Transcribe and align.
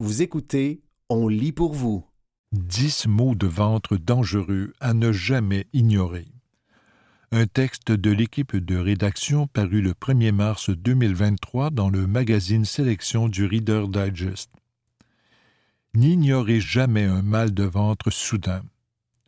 Vous 0.00 0.22
écoutez, 0.22 0.80
on 1.08 1.26
lit 1.26 1.50
pour 1.50 1.74
vous. 1.74 2.06
Dix 2.52 3.08
maux 3.08 3.34
de 3.34 3.48
ventre 3.48 3.96
dangereux 3.96 4.72
à 4.78 4.94
ne 4.94 5.10
jamais 5.10 5.66
ignorer. 5.72 6.28
Un 7.32 7.48
texte 7.48 7.90
de 7.90 8.12
l'équipe 8.12 8.56
de 8.56 8.76
rédaction 8.76 9.48
paru 9.48 9.80
le 9.80 9.94
1er 9.94 10.30
mars 10.30 10.70
2023 10.70 11.70
dans 11.70 11.90
le 11.90 12.06
magazine 12.06 12.64
Sélection 12.64 13.28
du 13.28 13.44
Reader 13.44 13.88
Digest. 13.88 14.52
N'ignorez 15.94 16.60
jamais 16.60 17.04
un 17.04 17.22
mal 17.22 17.52
de 17.52 17.64
ventre 17.64 18.10
soudain. 18.12 18.62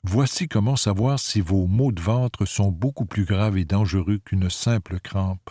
Voici 0.05 0.46
comment 0.46 0.77
savoir 0.77 1.18
si 1.18 1.41
vos 1.41 1.66
maux 1.66 1.91
de 1.91 2.00
ventre 2.00 2.46
sont 2.46 2.71
beaucoup 2.71 3.07
plus 3.07 3.25
graves 3.25 3.59
et 3.59 3.64
dangereux 3.64 4.21
qu'une 4.25 4.48
simple 4.48 5.00
crampe. 5.00 5.50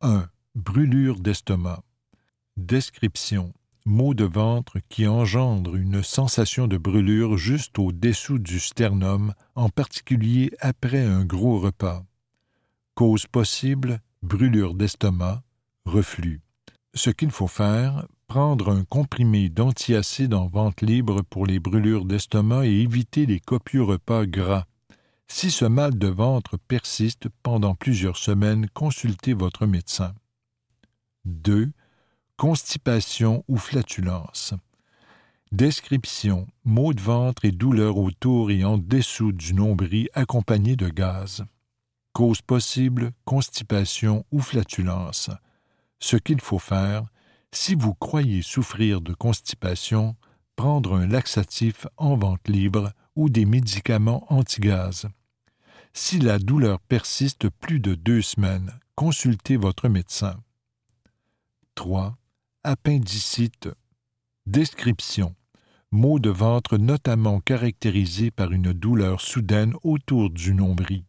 1. 0.00 0.28
Brûlure 0.56 1.20
d'estomac. 1.20 1.84
Description. 2.56 3.54
Maux 3.88 4.14
de 4.14 4.24
ventre 4.24 4.80
qui 4.88 5.06
engendre 5.06 5.76
une 5.76 6.02
sensation 6.02 6.66
de 6.66 6.76
brûlure 6.76 7.38
juste 7.38 7.78
au-dessous 7.78 8.40
du 8.40 8.58
sternum, 8.58 9.32
en 9.54 9.68
particulier 9.68 10.50
après 10.58 11.04
un 11.04 11.24
gros 11.24 11.60
repas. 11.60 12.04
Cause 12.96 13.28
possible 13.28 14.00
brûlure 14.24 14.74
d'estomac, 14.74 15.44
reflux. 15.84 16.40
Ce 16.94 17.10
qu'il 17.10 17.30
faut 17.30 17.46
faire, 17.46 18.08
prendre 18.26 18.72
un 18.72 18.82
comprimé 18.82 19.50
d'antiacide 19.50 20.34
en 20.34 20.48
vente 20.48 20.82
libre 20.82 21.22
pour 21.22 21.46
les 21.46 21.60
brûlures 21.60 22.06
d'estomac 22.06 22.66
et 22.66 22.80
éviter 22.80 23.24
les 23.24 23.38
copieux 23.38 23.84
repas 23.84 24.26
gras. 24.26 24.66
Si 25.28 25.52
ce 25.52 25.64
mal 25.64 25.96
de 25.96 26.08
ventre 26.08 26.56
persiste 26.56 27.28
pendant 27.44 27.76
plusieurs 27.76 28.16
semaines, 28.16 28.68
consultez 28.74 29.32
votre 29.32 29.64
médecin. 29.64 30.12
2. 31.24 31.70
Constipation 32.36 33.44
ou 33.48 33.56
flatulence. 33.56 34.52
Description 35.52 36.46
maux 36.64 36.92
de 36.92 37.00
ventre 37.00 37.46
et 37.46 37.50
douleurs 37.50 37.96
autour 37.96 38.50
et 38.50 38.62
en 38.62 38.76
dessous 38.76 39.32
du 39.32 39.54
nombril 39.54 40.10
accompagnés 40.12 40.76
de 40.76 40.90
gaz. 40.90 41.46
Cause 42.12 42.42
possible 42.42 43.12
constipation 43.24 44.26
ou 44.30 44.40
flatulence. 44.40 45.30
Ce 45.98 46.18
qu'il 46.18 46.42
faut 46.42 46.58
faire 46.58 47.04
si 47.52 47.74
vous 47.74 47.94
croyez 47.94 48.42
souffrir 48.42 49.00
de 49.00 49.14
constipation, 49.14 50.14
prendre 50.56 50.94
un 50.94 51.06
laxatif 51.06 51.86
en 51.96 52.18
vente 52.18 52.48
libre 52.48 52.92
ou 53.14 53.30
des 53.30 53.46
médicaments 53.46 54.30
anti-gaz. 54.30 55.06
Si 55.94 56.18
la 56.18 56.38
douleur 56.38 56.80
persiste 56.80 57.48
plus 57.48 57.80
de 57.80 57.94
deux 57.94 58.20
semaines, 58.20 58.78
consultez 58.94 59.56
votre 59.56 59.88
médecin. 59.88 60.36
3. 61.76 62.18
Appendicite. 62.68 63.68
Description. 64.44 65.36
Maux 65.92 66.18
de 66.18 66.30
ventre 66.30 66.78
notamment 66.78 67.38
caractérisés 67.38 68.32
par 68.32 68.50
une 68.50 68.72
douleur 68.72 69.20
soudaine 69.20 69.74
autour 69.84 70.30
du 70.30 70.52
nombril. 70.52 71.04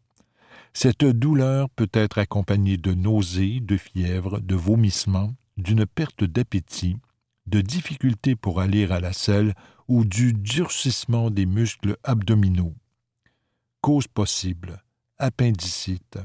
Cette 0.73 1.03
douleur 1.03 1.71
peut 1.71 1.89
être 1.93 2.19
accompagnée 2.19 2.77
de 2.77 2.93
nausées, 2.93 3.59
de 3.59 3.75
fièvre, 3.75 4.39
de 4.39 4.53
vomissements, 4.53 5.33
d'une 5.57 5.87
perte 5.87 6.23
d'appétit, 6.23 6.97
de 7.47 7.61
difficultés 7.61 8.35
pour 8.35 8.61
aller 8.61 8.85
à 8.91 8.99
la 8.99 9.11
selle 9.11 9.55
ou 9.87 10.05
du 10.05 10.33
durcissement 10.33 11.31
des 11.31 11.47
muscles 11.47 11.97
abdominaux. 12.03 12.75
Cause 13.81 14.05
possible 14.07 14.83
appendicite. 15.17 16.19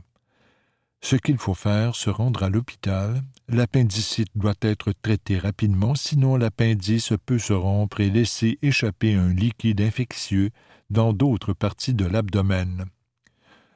Ce 1.01 1.17
qu'il 1.17 1.37
faut 1.39 1.55
faire, 1.55 1.97
se 1.97 2.11
rendre 2.11 2.45
à 2.45 2.49
l'hôpital. 2.49 3.23
L'appendicite 3.53 4.31
doit 4.35 4.55
être 4.63 4.93
traité 5.03 5.39
rapidement, 5.39 5.95
sinon 5.95 6.37
l'appendice 6.37 7.13
peut 7.27 7.39
se 7.39 7.53
rompre 7.53 8.01
et 8.01 8.09
laisser 8.09 8.59
échapper 8.63 9.15
un 9.15 9.29
liquide 9.29 9.83
infectieux 9.83 10.49
dans 10.89 11.13
d'autres 11.13 11.53
parties 11.53 11.93
de 11.93 12.07
l'abdomen. 12.07 12.87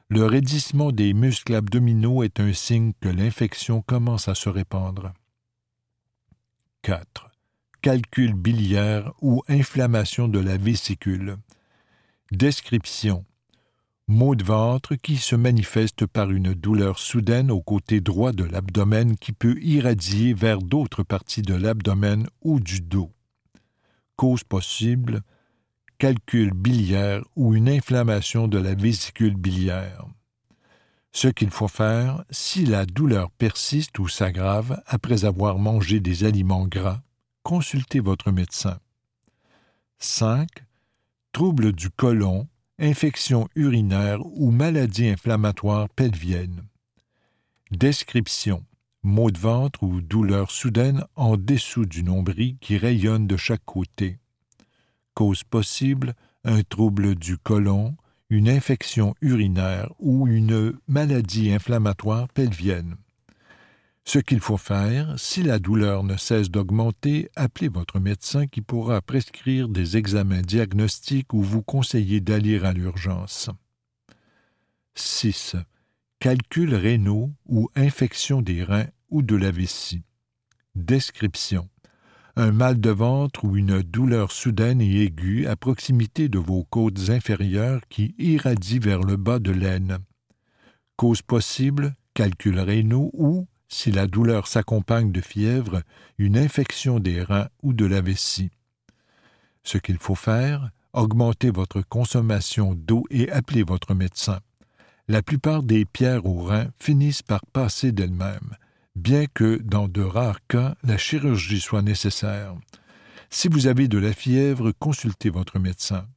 Le 0.09 0.25
raidissement 0.25 0.91
des 0.91 1.13
muscles 1.13 1.53
abdominaux 1.53 2.23
est 2.23 2.39
un 2.39 2.53
signe 2.53 2.93
que 3.01 3.07
l'infection 3.07 3.83
commence 3.83 4.27
à 4.27 4.33
se 4.33 4.49
répandre. 4.49 5.13
4. 6.81 7.29
Calcul 7.83 8.33
biliaire 8.33 9.13
ou 9.21 9.43
inflammation 9.47 10.27
de 10.27 10.39
la 10.39 10.57
vésicule. 10.57 11.37
Description. 12.31 13.25
Maux 14.09 14.35
de 14.35 14.43
ventre 14.43 14.95
qui 14.95 15.17
se 15.17 15.35
manifeste 15.35 16.05
par 16.05 16.31
une 16.31 16.53
douleur 16.53 16.97
soudaine 16.97 17.51
au 17.51 17.61
côté 17.61 17.99
droit 17.99 18.31
de 18.31 18.45
l'abdomen 18.45 19.17
qui 19.17 19.33
peut 19.33 19.59
irradier 19.61 20.33
vers 20.33 20.59
d'autres 20.59 21.03
parties 21.03 21.41
de 21.41 21.53
l'abdomen 21.53 22.25
ou 22.41 22.61
du 22.61 22.79
dos. 22.79 23.11
Cause 24.15 24.45
possible 24.45 25.23
calcul 25.97 26.53
biliaire 26.53 27.23
ou 27.35 27.53
une 27.53 27.67
inflammation 27.67 28.47
de 28.47 28.57
la 28.57 28.75
vésicule 28.75 29.35
biliaire. 29.35 30.05
Ce 31.11 31.27
qu'il 31.27 31.49
faut 31.49 31.67
faire 31.67 32.23
si 32.29 32.65
la 32.65 32.85
douleur 32.85 33.29
persiste 33.31 33.99
ou 33.99 34.07
s'aggrave 34.07 34.81
après 34.85 35.25
avoir 35.25 35.57
mangé 35.57 35.99
des 35.99 36.23
aliments 36.23 36.67
gras, 36.67 37.01
consultez 37.43 37.99
votre 37.99 38.31
médecin. 38.31 38.79
5. 39.99 40.47
Troubles 41.33 41.73
du 41.73 41.89
côlon, 41.89 42.47
infection 42.79 43.47
urinaire 43.55 44.19
ou 44.25 44.51
maladie 44.51 45.07
inflammatoire 45.07 45.89
pelvienne. 45.89 46.63
Description 47.71 48.63
maux 49.03 49.31
de 49.31 49.39
ventre 49.39 49.83
ou 49.83 50.01
douleur 50.01 50.51
soudaine 50.51 51.03
en 51.15 51.37
dessous 51.37 51.85
du 51.85 52.03
nombril 52.03 52.57
qui 52.59 52.77
rayonne 52.77 53.25
de 53.25 53.37
chaque 53.37 53.65
côté. 53.65 54.19
Cause 55.13 55.43
possible 55.43 56.13
un 56.43 56.61
trouble 56.61 57.15
du 57.15 57.37
côlon, 57.37 57.95
une 58.29 58.49
infection 58.49 59.15
urinaire 59.21 59.91
ou 59.99 60.27
une 60.27 60.73
maladie 60.87 61.51
inflammatoire 61.51 62.27
pelvienne. 62.29 62.97
Ce 64.07 64.19
qu'il 64.19 64.39
faut 64.39 64.55
faire, 64.55 65.19
si 65.19 65.43
la 65.43 65.59
douleur 65.59 66.01
ne 66.05 66.15
cesse 66.15 66.49
d'augmenter, 66.49 67.29
appelez 67.35 67.67
votre 67.67 67.99
médecin 67.99 68.47
qui 68.47 68.61
pourra 68.61 69.01
prescrire 69.01 69.67
des 69.67 69.97
examens 69.97 70.41
diagnostiques 70.41 71.33
ou 71.33 71.41
vous 71.41 71.61
conseiller 71.61 72.21
d'aller 72.21 72.57
à 72.63 72.71
l'urgence. 72.71 73.49
6. 74.95 75.57
Calculs 76.19 76.73
rénaux 76.73 77.33
ou 77.47 77.69
infection 77.75 78.41
des 78.41 78.63
reins 78.63 78.87
ou 79.09 79.23
de 79.23 79.35
la 79.35 79.51
vessie. 79.51 80.03
Description 80.75 81.67
un 82.37 82.51
mal 82.51 82.79
de 82.79 82.91
ventre 82.91 83.43
ou 83.43 83.57
une 83.57 83.81
douleur 83.81 84.31
soudaine 84.31 84.79
et 84.79 85.01
aiguë 85.01 85.47
à 85.47 85.57
proximité 85.57 86.29
de 86.29 86.39
vos 86.39 86.63
côtes 86.63 87.09
inférieures 87.09 87.81
qui 87.89 88.15
irradie 88.19 88.79
vers 88.79 89.01
le 89.01 89.17
bas 89.17 89.39
de 89.39 89.51
l'aine. 89.51 89.97
Cause 90.95 91.23
possible, 91.23 91.95
calcul 92.13 92.59
rénaux 92.59 93.09
ou, 93.13 93.47
si 93.67 93.91
la 93.91 94.07
douleur 94.07 94.47
s'accompagne 94.47 95.11
de 95.11 95.21
fièvre, 95.21 95.81
une 96.17 96.37
infection 96.37 96.99
des 96.99 97.21
reins 97.21 97.49
ou 97.63 97.73
de 97.73 97.85
la 97.85 98.01
vessie. 98.01 98.51
Ce 99.63 99.77
qu'il 99.77 99.97
faut 99.97 100.15
faire, 100.15 100.71
augmenter 100.93 101.51
votre 101.51 101.81
consommation 101.81 102.73
d'eau 102.73 103.05
et 103.09 103.31
appeler 103.31 103.63
votre 103.63 103.93
médecin. 103.93 104.39
La 105.07 105.21
plupart 105.21 105.63
des 105.63 105.85
pierres 105.85 106.25
aux 106.25 106.43
reins 106.43 106.69
finissent 106.79 107.21
par 107.21 107.45
passer 107.45 107.91
d'elles-mêmes 107.91 108.55
bien 108.97 109.27
que 109.27 109.61
dans 109.63 109.87
de 109.87 110.01
rares 110.01 110.45
cas 110.47 110.75
la 110.83 110.97
chirurgie 110.97 111.61
soit 111.61 111.83
nécessaire. 111.83 112.55
Si 113.29 113.47
vous 113.47 113.67
avez 113.67 113.87
de 113.87 113.97
la 113.97 114.13
fièvre, 114.13 114.71
consultez 114.71 115.29
votre 115.29 115.59
médecin. 115.59 116.07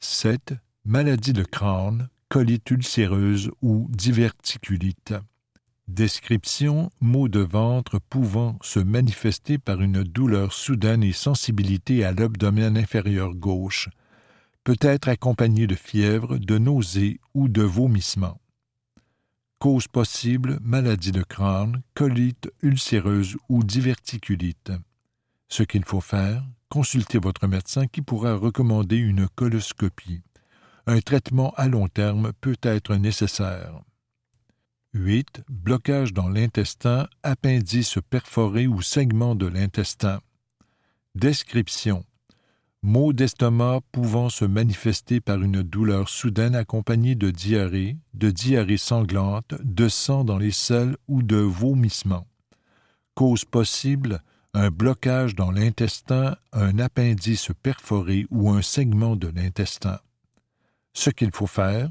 7. 0.00 0.54
Maladie 0.84 1.32
de 1.32 1.42
crâne, 1.42 2.08
colite 2.28 2.70
ulcéreuse 2.70 3.50
ou 3.62 3.88
diverticulite. 3.90 5.14
Description 5.88 6.90
maux 7.00 7.28
de 7.28 7.40
ventre 7.40 8.00
pouvant 8.10 8.58
se 8.60 8.80
manifester 8.80 9.56
par 9.56 9.80
une 9.80 10.02
douleur 10.02 10.52
soudaine 10.52 11.04
et 11.04 11.12
sensibilité 11.12 12.04
à 12.04 12.12
l'abdomen 12.12 12.76
inférieur 12.76 13.34
gauche, 13.34 13.88
peut 14.64 14.76
être 14.80 15.08
accompagnée 15.08 15.68
de 15.68 15.76
fièvre, 15.76 16.38
de 16.38 16.58
nausées 16.58 17.20
ou 17.34 17.48
de 17.48 17.62
vomissements. 17.62 18.40
Cause 19.60 19.86
possible 19.86 20.58
maladie 20.60 21.12
de 21.12 21.22
crâne, 21.22 21.82
colite 21.94 22.50
ulcéreuse 22.62 23.36
ou 23.48 23.62
diverticulite. 23.62 24.72
Ce 25.48 25.62
qu'il 25.62 25.84
faut 25.84 26.00
faire, 26.00 26.44
consulter 26.68 27.18
votre 27.18 27.46
médecin 27.46 27.86
qui 27.86 28.02
pourra 28.02 28.34
recommander 28.34 28.96
une 28.96 29.28
coloscopie. 29.28 30.22
Un 30.88 31.00
traitement 31.00 31.54
à 31.56 31.68
long 31.68 31.86
terme 31.86 32.32
peut 32.40 32.58
être 32.62 32.96
nécessaire. 32.96 33.80
8. 34.94 35.42
Blocage 35.48 36.12
dans 36.12 36.28
l'intestin, 36.28 37.08
appendice 37.22 37.98
perforé 38.08 38.66
ou 38.66 38.82
segment 38.82 39.34
de 39.34 39.46
l'intestin. 39.46 40.20
Description 41.14 42.04
maux 42.86 43.12
d'estomac 43.12 43.80
pouvant 43.90 44.28
se 44.28 44.44
manifester 44.44 45.20
par 45.20 45.42
une 45.42 45.62
douleur 45.62 46.08
soudaine 46.08 46.54
accompagnée 46.54 47.16
de 47.16 47.32
diarrhée, 47.32 47.96
de 48.14 48.30
diarrhée 48.30 48.76
sanglante, 48.76 49.54
de 49.62 49.88
sang 49.88 50.22
dans 50.22 50.38
les 50.38 50.52
selles 50.52 50.96
ou 51.08 51.24
de 51.24 51.36
vomissements. 51.36 52.28
Cause 53.14 53.44
possible 53.44 54.22
un 54.54 54.70
blocage 54.70 55.34
dans 55.34 55.50
l'intestin, 55.50 56.36
un 56.52 56.78
appendice 56.78 57.50
perforé 57.60 58.26
ou 58.30 58.50
un 58.50 58.62
segment 58.62 59.16
de 59.16 59.28
l'intestin. 59.28 59.98
Ce 60.94 61.10
qu'il 61.10 61.32
faut 61.32 61.48
faire, 61.48 61.90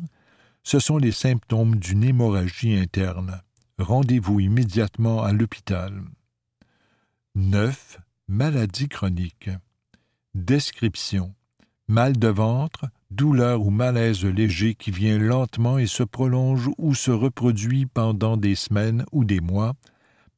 ce 0.66 0.80
sont 0.80 0.98
les 0.98 1.12
symptômes 1.12 1.76
d'une 1.76 2.04
hémorragie 2.04 2.76
interne. 2.76 3.40
Rendez-vous 3.78 4.40
immédiatement 4.40 5.22
à 5.24 5.32
l'hôpital. 5.32 6.02
9. 7.36 8.00
Maladie 8.28 8.90
chronique. 8.90 9.52
Description. 10.34 11.36
Mal 11.88 12.18
de 12.18 12.30
ventre, 12.30 12.88
douleur 13.12 13.62
ou 13.62 13.70
malaise 13.70 14.26
léger 14.26 14.74
qui 14.74 14.90
vient 14.90 15.20
lentement 15.20 15.78
et 15.78 15.86
se 15.86 16.02
prolonge 16.02 16.68
ou 16.80 16.96
se 16.96 17.12
reproduit 17.12 17.86
pendant 17.86 18.36
des 18.36 18.56
semaines 18.56 19.06
ou 19.12 19.24
des 19.24 19.42
mois, 19.42 19.76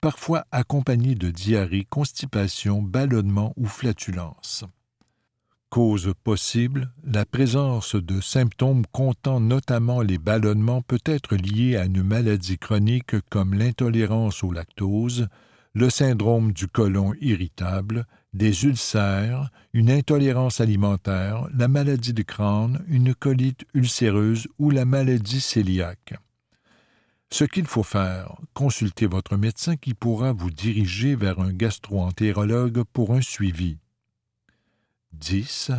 parfois 0.01 0.45
accompagné 0.51 1.15
de 1.15 1.31
diarrhée, 1.31 1.87
constipation, 1.89 2.81
ballonnement 2.81 3.53
ou 3.55 3.65
flatulence. 3.65 4.65
Cause 5.69 6.13
possible, 6.23 6.93
la 7.03 7.25
présence 7.25 7.95
de 7.95 8.21
symptômes 8.21 8.85
comptant 8.93 9.41
notamment 9.41 10.01
les 10.01 10.17
ballonnements 10.17 10.81
peut 10.81 11.01
être 11.05 11.35
liée 11.35 11.75
à 11.75 11.85
une 11.85 12.03
maladie 12.03 12.57
chronique 12.57 13.19
comme 13.29 13.53
l'intolérance 13.53 14.45
au 14.45 14.53
lactose, 14.53 15.27
le 15.73 15.89
syndrome 15.89 16.53
du 16.53 16.67
côlon 16.67 17.13
irritable, 17.19 18.05
des 18.33 18.63
ulcères, 18.63 19.51
une 19.73 19.91
intolérance 19.91 20.61
alimentaire, 20.61 21.47
la 21.53 21.67
maladie 21.67 22.13
de 22.13 22.23
crâne, 22.23 22.83
une 22.87 23.13
colite 23.13 23.65
ulcéreuse 23.73 24.47
ou 24.59 24.69
la 24.69 24.85
maladie 24.85 25.45
cœliaque. 25.53 26.13
Ce 27.29 27.43
qu'il 27.43 27.65
faut 27.65 27.83
faire, 27.83 28.37
consulter 28.53 29.05
votre 29.05 29.35
médecin 29.35 29.75
qui 29.75 29.93
pourra 29.93 30.31
vous 30.31 30.49
diriger 30.49 31.15
vers 31.15 31.39
un 31.39 31.51
gastro-entérologue 31.51 32.83
pour 32.93 33.13
un 33.13 33.21
suivi. 33.21 33.77
10. 35.13 35.71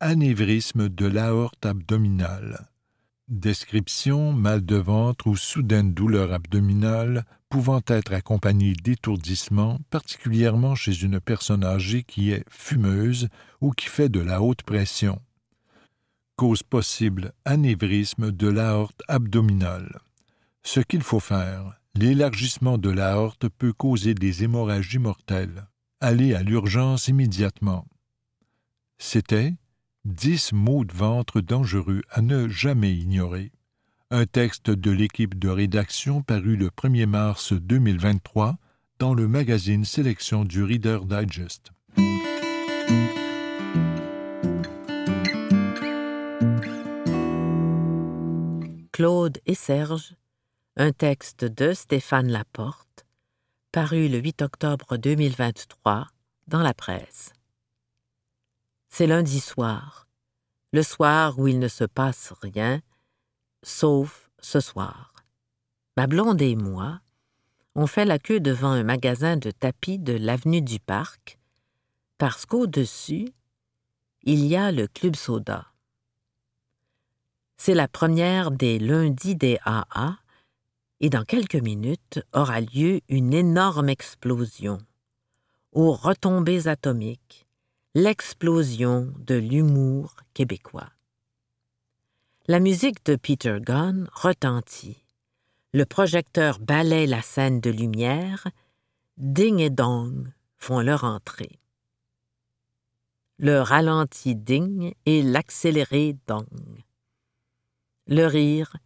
Anévrisme 0.00 0.88
de 0.88 1.06
l'aorte 1.06 1.64
abdominale. 1.64 2.68
Description 3.28 4.32
mal 4.32 4.64
de 4.64 4.76
ventre 4.76 5.26
ou 5.26 5.36
soudaine 5.36 5.94
douleur 5.94 6.32
abdominale 6.32 7.24
pouvant 7.48 7.80
être 7.86 8.12
accompagnée 8.12 8.74
d'étourdissement, 8.74 9.78
particulièrement 9.90 10.74
chez 10.74 11.02
une 11.02 11.20
personne 11.20 11.64
âgée 11.64 12.02
qui 12.02 12.32
est 12.32 12.44
fumeuse 12.48 13.28
ou 13.60 13.70
qui 13.70 13.86
fait 13.86 14.08
de 14.08 14.20
la 14.20 14.42
haute 14.42 14.62
pression. 14.62 15.20
Cause 16.36 16.62
possible 16.62 17.32
anévrisme 17.44 18.30
de 18.30 18.48
l'aorte 18.48 19.02
abdominale. 19.08 20.00
Ce 20.62 20.80
qu'il 20.80 21.02
faut 21.02 21.20
faire, 21.20 21.80
l'élargissement 21.94 22.78
de 22.78 22.90
l'aorte 22.90 23.48
peut 23.48 23.72
causer 23.72 24.14
des 24.14 24.44
hémorragies 24.44 24.98
mortelles. 24.98 25.66
Allez 26.00 26.34
à 26.34 26.42
l'urgence 26.42 27.08
immédiatement. 27.08 27.86
C'était 28.98 29.54
Dix 30.04 30.52
maux 30.52 30.84
de 30.84 30.92
ventre 30.92 31.40
dangereux 31.40 32.02
à 32.10 32.22
ne 32.22 32.48
jamais 32.48 32.94
ignorer. 32.94 33.50
Un 34.10 34.24
texte 34.24 34.70
de 34.70 34.90
l'équipe 34.90 35.36
de 35.38 35.48
rédaction 35.48 36.22
paru 36.22 36.56
le 36.56 36.68
1er 36.68 37.06
mars 37.06 37.52
2023 37.52 38.56
dans 38.98 39.14
le 39.14 39.26
magazine 39.26 39.84
Sélection 39.84 40.44
du 40.44 40.62
Reader 40.62 41.00
Digest. 41.06 41.72
Claude 48.92 49.38
et 49.44 49.54
Serge 49.54 50.14
un 50.78 50.92
texte 50.92 51.46
de 51.46 51.72
Stéphane 51.72 52.28
Laporte, 52.28 53.06
paru 53.72 54.08
le 54.08 54.18
8 54.18 54.42
octobre 54.42 54.98
2023 54.98 56.06
dans 56.48 56.62
la 56.62 56.74
presse. 56.74 57.32
C'est 58.98 59.06
lundi 59.06 59.40
soir, 59.40 60.08
le 60.72 60.82
soir 60.82 61.38
où 61.38 61.48
il 61.48 61.58
ne 61.58 61.68
se 61.68 61.84
passe 61.84 62.32
rien, 62.40 62.80
sauf 63.62 64.30
ce 64.38 64.58
soir. 64.58 65.12
Ma 65.98 66.06
blonde 66.06 66.40
et 66.40 66.56
moi, 66.56 67.02
on 67.74 67.86
fait 67.86 68.06
la 68.06 68.18
queue 68.18 68.40
devant 68.40 68.70
un 68.70 68.84
magasin 68.84 69.36
de 69.36 69.50
tapis 69.50 69.98
de 69.98 70.14
l'avenue 70.14 70.62
du 70.62 70.80
Parc, 70.80 71.38
parce 72.16 72.46
qu'au-dessus, 72.46 73.28
il 74.22 74.46
y 74.46 74.56
a 74.56 74.72
le 74.72 74.86
Club 74.86 75.14
Soda. 75.14 75.66
C'est 77.58 77.74
la 77.74 77.88
première 77.88 78.50
des 78.50 78.78
lundis 78.78 79.36
des 79.36 79.58
AA, 79.66 80.16
et 81.00 81.10
dans 81.10 81.24
quelques 81.24 81.56
minutes 81.56 82.24
aura 82.32 82.62
lieu 82.62 83.02
une 83.10 83.34
énorme 83.34 83.90
explosion. 83.90 84.78
Aux 85.72 85.92
retombées 85.92 86.66
atomiques, 86.66 87.45
l'explosion 87.96 89.10
de 89.20 89.36
l'humour 89.36 90.16
québécois. 90.34 90.90
La 92.46 92.60
musique 92.60 93.02
de 93.06 93.16
Peter 93.16 93.56
Gunn 93.58 94.06
retentit. 94.12 95.02
Le 95.72 95.86
projecteur 95.86 96.58
balaie 96.58 97.06
la 97.06 97.22
scène 97.22 97.58
de 97.58 97.70
lumière. 97.70 98.48
Ding 99.16 99.60
et 99.60 99.70
dong 99.70 100.30
font 100.58 100.80
leur 100.80 101.04
entrée. 101.04 101.58
Le 103.38 103.62
ralenti 103.62 104.36
ding 104.36 104.92
et 105.06 105.22
l'accéléré 105.22 106.16
dong. 106.26 106.84
Le 108.08 108.26
rire 108.26 108.76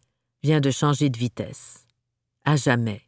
vient 0.41 0.61
de 0.61 0.71
changer 0.71 1.09
de 1.09 1.17
vitesse 1.17 1.85
à 2.45 2.55
jamais. 2.55 3.01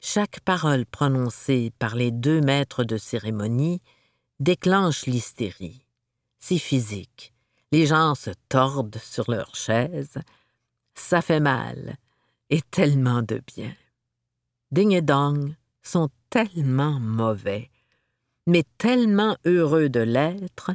Chaque 0.00 0.40
parole 0.40 0.86
prononcée 0.86 1.70
par 1.78 1.96
les 1.96 2.12
deux 2.12 2.40
maîtres 2.40 2.84
de 2.84 2.96
cérémonie 2.96 3.82
déclenche 4.42 5.06
l'hystérie. 5.06 5.84
Si 6.38 6.58
physique. 6.58 7.32
Les 7.70 7.86
gens 7.86 8.14
se 8.14 8.30
tordent 8.48 8.98
sur 8.98 9.30
leurs 9.30 9.54
chaises. 9.54 10.18
Ça 10.94 11.22
fait 11.22 11.40
mal 11.40 11.96
et 12.50 12.60
tellement 12.60 13.22
de 13.22 13.40
bien. 13.46 13.74
Ding 14.70 14.92
et 14.92 15.02
Dong 15.02 15.54
sont 15.82 16.10
tellement 16.28 17.00
mauvais, 17.00 17.70
mais 18.46 18.64
tellement 18.78 19.36
heureux 19.46 19.88
de 19.88 20.00
l'être 20.00 20.72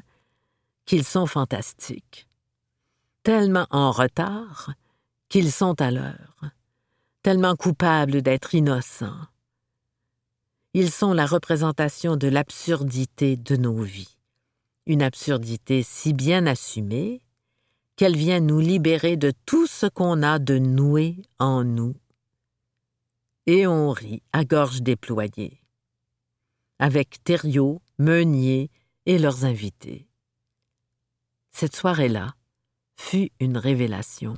qu'ils 0.86 1.04
sont 1.06 1.28
fantastiques, 1.28 2.28
tellement 3.24 3.68
en 3.70 3.92
retard 3.92 4.72
qu'ils 5.30 5.52
sont 5.52 5.80
à 5.82 5.92
l'heure 5.92 6.52
tellement 7.28 7.58
coupables 7.58 8.22
d'être 8.22 8.56
innocents. 8.56 9.28
Ils 10.74 10.92
sont 10.92 11.14
la 11.14 11.26
représentation 11.26 12.18
de 12.18 12.28
l'absurdité 12.28 13.36
de 13.36 13.56
nos 13.56 13.82
vies, 13.82 14.18
une 14.86 15.02
absurdité 15.02 15.84
si 15.84 16.14
bien 16.14 16.46
assumée 16.46 17.22
qu'elle 17.96 18.16
vient 18.16 18.40
nous 18.40 18.60
libérer 18.60 19.18
de 19.18 19.34
tout 19.46 19.66
ce 19.66 19.88
qu'on 19.88 20.22
a 20.22 20.40
de 20.40 20.58
noué 20.60 21.18
en 21.40 21.64
nous. 21.64 21.96
Et 23.48 23.66
on 23.66 23.92
rit 23.92 24.22
à 24.34 24.44
gorge 24.44 24.82
déployée, 24.82 25.62
avec 26.80 27.24
Thériault, 27.24 27.82
Meunier 27.98 28.70
et 29.08 29.18
leurs 29.18 29.46
invités. 29.46 30.08
Cette 31.50 31.76
soirée-là 31.76 32.36
fut 32.96 33.32
une 33.40 33.58
révélation. 33.58 34.36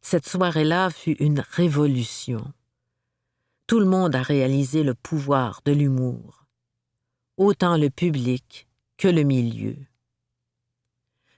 Cette 0.00 0.26
soirée-là 0.28 0.90
fut 0.90 1.16
une 1.22 1.40
révolution. 1.40 2.52
Tout 3.70 3.78
le 3.78 3.86
monde 3.86 4.16
a 4.16 4.22
réalisé 4.22 4.82
le 4.82 4.96
pouvoir 4.96 5.60
de 5.64 5.70
l'humour, 5.70 6.44
autant 7.36 7.76
le 7.76 7.88
public 7.88 8.66
que 8.96 9.06
le 9.06 9.22
milieu. 9.22 9.76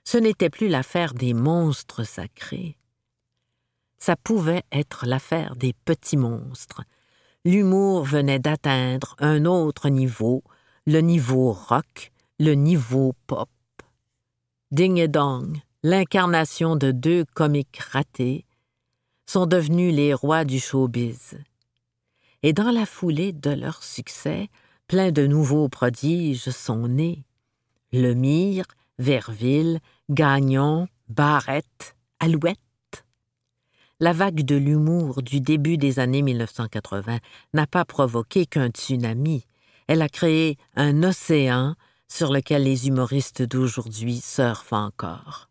Ce 0.03 0.17
n'était 0.17 0.49
plus 0.49 0.67
l'affaire 0.67 1.13
des 1.13 1.35
monstres 1.35 2.03
sacrés. 2.03 2.75
Ça 3.99 4.15
pouvait 4.15 4.63
être 4.71 5.05
l'affaire 5.05 5.55
des 5.55 5.73
petits 5.85 6.17
monstres. 6.17 6.81
L'humour 7.45 8.03
venait 8.03 8.39
d'atteindre 8.39 9.15
un 9.19 9.45
autre 9.45 9.89
niveau, 9.89 10.43
le 10.87 11.01
niveau 11.01 11.51
rock, 11.51 12.11
le 12.39 12.55
niveau 12.55 13.13
pop. 13.27 13.47
Ding 14.71 14.97
et 14.97 15.07
Dong, 15.07 15.59
l'incarnation 15.83 16.75
de 16.77 16.89
deux 16.89 17.25
comiques 17.35 17.77
ratés, 17.77 18.47
sont 19.27 19.45
devenus 19.45 19.93
les 19.93 20.15
rois 20.15 20.45
du 20.45 20.59
showbiz. 20.59 21.37
Et 22.43 22.53
dans 22.53 22.71
la 22.71 22.85
foulée 22.85 23.31
de 23.31 23.49
leur 23.49 23.83
succès, 23.83 24.49
plein 24.87 25.11
de 25.11 25.25
nouveaux 25.25 25.69
prodiges 25.69 26.49
sont 26.49 26.87
nés. 26.87 27.25
Lemire, 27.91 28.65
Verville, 28.99 29.79
Gagnon, 30.09 30.87
Barrette, 31.09 31.95
Alouette. 32.19 32.59
La 33.99 34.13
vague 34.13 34.43
de 34.43 34.55
l'humour 34.55 35.23
du 35.23 35.39
début 35.39 35.77
des 35.77 35.99
années 35.99 36.21
1980 36.21 37.19
n'a 37.53 37.67
pas 37.67 37.85
provoqué 37.85 38.45
qu'un 38.45 38.67
tsunami. 38.67 39.45
Elle 39.87 40.01
a 40.01 40.09
créé 40.09 40.57
un 40.75 41.03
océan 41.03 41.75
sur 42.07 42.31
lequel 42.31 42.63
les 42.63 42.87
humoristes 42.87 43.41
d'aujourd'hui 43.41 44.19
surfent 44.19 44.73
encore 44.73 45.49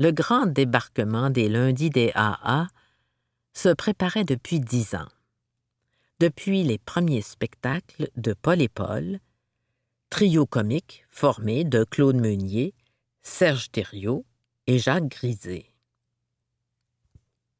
le 0.00 0.12
grand 0.12 0.46
débarquement 0.46 1.28
des 1.28 1.50
lundis 1.50 1.90
des 1.90 2.10
AA 2.14 2.68
se 3.52 3.68
préparait 3.68 4.24
depuis 4.24 4.58
dix 4.58 4.94
ans. 4.94 5.08
Depuis 6.20 6.62
les 6.62 6.78
premiers 6.78 7.22
spectacles 7.22 8.10
de 8.16 8.34
Paul 8.34 8.60
et 8.60 8.68
Paul, 8.68 9.20
trio 10.10 10.44
comique 10.44 11.06
formé 11.08 11.64
de 11.64 11.82
Claude 11.82 12.16
Meunier, 12.16 12.74
Serge 13.22 13.70
Thériault 13.70 14.26
et 14.66 14.78
Jacques 14.78 15.08
Grisé. 15.08 15.72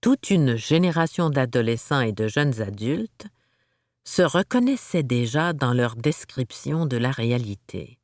Toute 0.02 0.30
une 0.30 0.56
génération 0.56 1.30
d'adolescents 1.30 2.02
et 2.02 2.12
de 2.12 2.28
jeunes 2.28 2.60
adultes 2.60 3.26
se 4.04 4.22
reconnaissaient 4.22 5.02
déjà 5.02 5.52
dans 5.52 5.72
leur 5.72 5.96
description 5.96 6.84
de 6.84 6.98
la 6.98 7.10
réalité. 7.10 7.98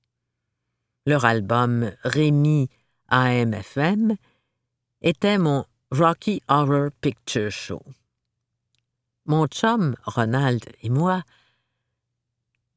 Leur 1.05 1.25
album 1.27 1.93
Rémi 2.03 2.69
AMFM 3.09 4.17
était 5.03 5.39
mon 5.39 5.65
Rocky 5.91 6.43
Horror 6.49 6.91
Picture 7.01 7.51
Show. 7.51 7.83
Mon 9.27 9.49
chum, 9.49 9.97
Ronald 10.05 10.65
et 10.83 10.89
moi 10.89 11.25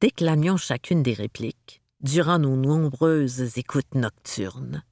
déclamions 0.00 0.56
chacune 0.56 1.02
des 1.02 1.12
répliques 1.12 1.80
durant 2.00 2.40
nos 2.40 2.56
nombreuses 2.56 3.56
écoutes 3.56 3.94
nocturnes. 3.94 4.82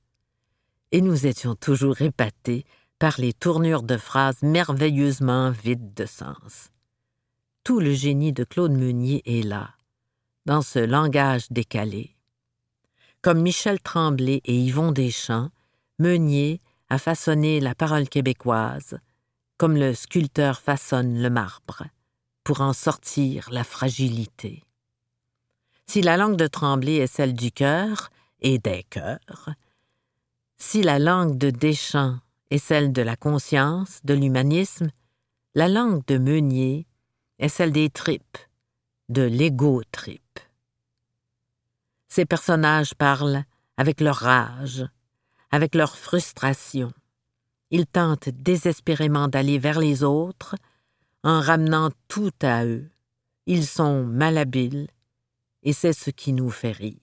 Et 0.93 1.01
nous 1.01 1.27
étions 1.27 1.57
toujours 1.57 2.01
épatés 2.01 2.65
par 3.01 3.17
les 3.19 3.33
tournures 3.33 3.83
de 3.83 3.97
phrases 3.97 4.43
merveilleusement 4.43 5.51
vides 5.51 5.95
de 5.95 6.07
sens. 6.07 6.71
Tout 7.65 7.81
le 7.81 7.93
génie 7.93 8.33
de 8.33 8.45
Claude 8.45 8.73
Meunier 8.73 9.23
est 9.27 9.43
là, 9.43 9.75
dans 10.47 10.63
ce 10.63 10.79
langage 10.79 11.51
décalé. 11.51 12.17
Comme 13.21 13.43
Michel 13.43 13.81
Tremblay 13.81 14.43
et 14.45 14.57
Yvon 14.57 14.93
Deschamps, 14.93 15.51
Meunier 15.99 16.61
a 16.89 16.99
façonné 16.99 17.59
la 17.59 17.75
parole 17.75 18.09
québécoise, 18.09 18.99
comme 19.59 19.77
le 19.77 19.93
sculpteur 19.93 20.61
façonne 20.61 21.21
le 21.21 21.31
marbre, 21.31 21.85
pour 22.45 22.61
en 22.61 22.73
sortir 22.73 23.49
la 23.51 23.65
fragilité. 23.65 24.65
Si 25.87 26.01
la 26.01 26.17
langue 26.17 26.37
de 26.37 26.47
Tremblay 26.47 26.97
est 26.97 27.07
celle 27.07 27.35
du 27.35 27.51
cœur 27.51 28.11
et 28.41 28.59
des 28.59 28.85
cœurs, 28.85 29.51
si 30.57 30.83
la 30.83 30.99
langue 30.99 31.37
de 31.37 31.51
Deschamps 31.51 32.19
est 32.51 32.59
celle 32.59 32.93
de 32.93 33.03
la 33.03 33.17
conscience, 33.17 34.01
de 34.05 34.15
l'humanisme, 34.15 34.91
la 35.55 35.69
langue 35.69 36.05
de 36.07 36.19
Meunier 36.19 36.87
est 37.39 37.49
celle 37.49 37.73
des 37.73 37.91
tripes, 37.91 38.39
de 39.09 39.23
l'égo-trip. 39.23 40.41
Ces 42.09 42.25
personnages 42.25 42.95
parlent 42.95 43.45
avec 43.77 44.01
leur 44.01 44.17
rage, 44.17 44.87
avec 45.51 45.75
leur 45.75 45.97
frustration. 45.97 46.93
Ils 47.71 47.87
tentent 47.87 48.31
désespérément 48.31 49.29
d'aller 49.29 49.59
vers 49.59 49.79
les 49.79 50.03
autres 50.03 50.57
en 51.23 51.41
ramenant 51.41 51.91
tout 52.09 52.33
à 52.43 52.65
eux. 52.65 52.89
Ils 53.47 53.67
sont 53.67 54.05
malhabiles, 54.05 54.89
et 55.63 55.73
c'est 55.73 55.93
ce 55.93 56.11
qui 56.11 56.33
nous 56.33 56.51
fait 56.51 56.73
rire. 56.73 56.99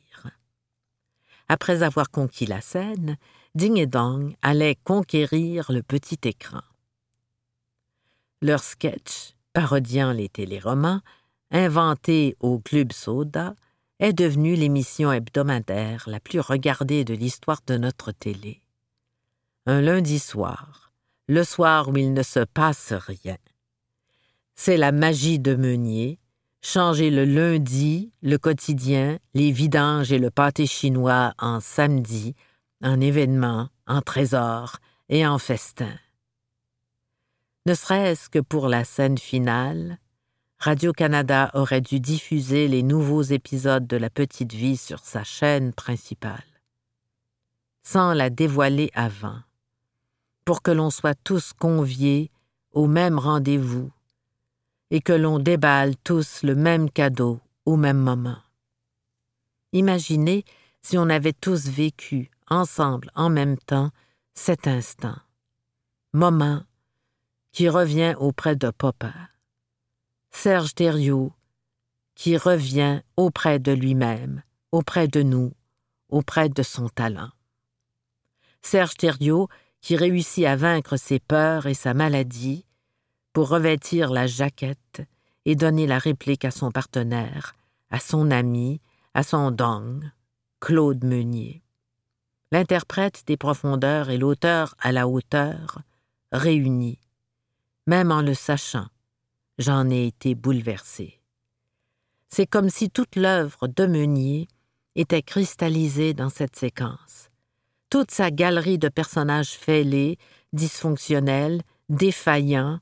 Après 1.48 1.84
avoir 1.84 2.10
conquis 2.10 2.46
la 2.46 2.62
scène, 2.62 3.18
Ding 3.54 3.78
et 3.78 3.86
Dong 3.86 4.36
allait 4.42 4.78
conquérir 4.84 5.72
le 5.72 5.84
petit 5.84 6.20
écran. 6.24 6.62
Leur 8.42 8.64
sketch, 8.64 9.36
parodiant 9.54 10.12
les 10.12 10.30
téléromans, 10.30 11.02
inventé 11.52 12.36
au 12.40 12.60
Club 12.60 12.92
Soda, 12.92 13.56
est 14.00 14.14
devenu 14.14 14.56
l'émission 14.56 15.12
hebdomadaire 15.12 16.04
la 16.08 16.20
plus 16.20 16.40
regardée 16.40 17.06
de 17.06 17.14
l'histoire 17.14 17.62
de 17.66 17.78
notre 17.78 18.12
télé. 18.12 18.62
Un 19.68 19.82
lundi 19.82 20.20
soir, 20.20 20.92
le 21.28 21.44
soir 21.44 21.90
où 21.90 21.98
il 21.98 22.14
ne 22.14 22.22
se 22.22 22.42
passe 22.42 22.94
rien. 22.94 23.38
C'est 24.54 24.78
la 24.78 24.92
magie 24.92 25.40
de 25.40 25.56
Meunier, 25.56 26.20
changer 26.62 27.10
le 27.10 27.26
lundi, 27.26 28.12
le 28.22 28.38
quotidien, 28.38 29.18
les 29.34 29.52
vidanges 29.52 30.12
et 30.12 30.20
le 30.20 30.30
pâté 30.30 30.68
chinois 30.68 31.34
en 31.40 31.60
samedi, 31.62 32.36
en 32.84 33.02
événement, 33.02 33.70
en 33.88 34.02
trésor 34.02 34.78
et 35.10 35.26
en 35.26 35.40
festin. 35.40 35.98
Ne 37.66 37.74
serait-ce 37.74 38.30
que 38.30 38.40
pour 38.40 38.68
la 38.68 38.84
scène 38.84 39.18
finale, 39.18 39.98
Radio-Canada 40.60 41.50
aurait 41.56 41.82
dû 41.82 42.00
diffuser 42.00 42.68
les 42.68 42.84
nouveaux 42.84 43.24
épisodes 43.24 43.88
de 43.88 43.98
La 43.98 44.12
Petite 44.12 44.54
Vie 44.54 44.78
sur 44.78 45.00
sa 45.00 45.24
chaîne 45.24 45.74
principale, 45.74 46.46
sans 47.82 48.14
la 48.14 48.30
dévoiler 48.30 48.92
avant, 48.94 49.40
pour 50.46 50.62
que 50.62 50.72
l'on 50.72 50.92
soit 50.92 51.18
tous 51.24 51.54
conviés 51.54 52.32
au 52.72 52.88
même 52.88 53.20
rendez-vous 53.20 53.92
et 54.92 55.02
que 55.02 55.14
l'on 55.14 55.40
déballe 55.40 55.96
tous 55.98 56.44
le 56.44 56.56
même 56.56 56.90
cadeau 56.90 57.40
au 57.66 57.76
même 57.76 57.98
moment. 57.98 58.38
Imaginez 59.74 60.46
si 60.82 60.98
on 60.98 61.10
avait 61.10 61.34
tous 61.34 61.68
vécu 61.68 62.30
ensemble 62.48 63.10
en 63.16 63.30
même 63.30 63.58
temps 63.58 63.90
cet 64.36 64.68
instant, 64.68 65.18
moment 66.14 66.64
qui 67.52 67.70
revient 67.70 68.16
auprès 68.20 68.56
de 68.56 68.70
papa. 68.70 69.14
Serge 70.30 70.76
Thériault, 70.76 71.34
qui 72.14 72.38
revient 72.38 73.02
auprès 73.18 73.60
de 73.60 73.72
lui-même, 73.72 74.44
auprès 74.72 75.08
de 75.08 75.24
nous, 75.24 75.54
auprès 76.10 76.50
de 76.50 76.62
son 76.64 76.90
talent. 76.90 77.32
Serge 78.62 78.96
Thériault, 78.96 79.48
qui 79.86 79.96
réussit 79.96 80.46
à 80.46 80.56
vaincre 80.56 80.98
ses 80.98 81.20
peurs 81.20 81.68
et 81.68 81.76
sa 81.76 81.94
maladie, 81.94 82.66
pour 83.34 83.50
revêtir 83.50 84.10
la 84.10 84.26
jaquette 84.26 85.04
et 85.46 85.56
donner 85.56 85.86
la 85.86 86.00
réplique 86.00 86.44
à 86.44 86.50
son 86.50 86.72
partenaire, 86.72 87.54
à 87.92 88.00
son 88.00 88.32
ami, 88.32 88.82
à 89.14 89.22
son 89.22 89.52
dong, 89.52 90.04
Claude 90.60 91.04
Meunier. 91.04 91.62
L'interprète 92.52 93.26
des 93.28 93.38
profondeurs 93.38 94.10
et 94.10 94.18
l'auteur 94.18 94.74
à 94.80 94.92
la 94.92 95.08
hauteur, 95.08 95.82
réunis. 96.32 96.98
Même 97.86 98.12
en 98.12 98.24
le 98.24 98.34
sachant, 98.34 98.88
j'en 99.60 99.92
ai 99.92 100.08
été 100.08 100.34
bouleversé. 100.34 101.22
C'est 102.30 102.48
comme 102.48 102.72
si 102.72 102.90
toute 102.90 103.16
l'œuvre 103.16 103.68
de 103.68 103.86
Meunier 103.86 104.48
était 104.96 105.22
cristallisée 105.22 106.16
dans 106.16 106.30
cette 106.30 106.56
séquence. 106.56 107.30
Toute 107.90 108.12
sa 108.12 108.32
galerie 108.32 108.78
de 108.78 108.90
personnages 108.90 109.52
fêlés, 109.52 110.18
dysfonctionnels, 110.54 111.62
défaillants, 111.90 112.80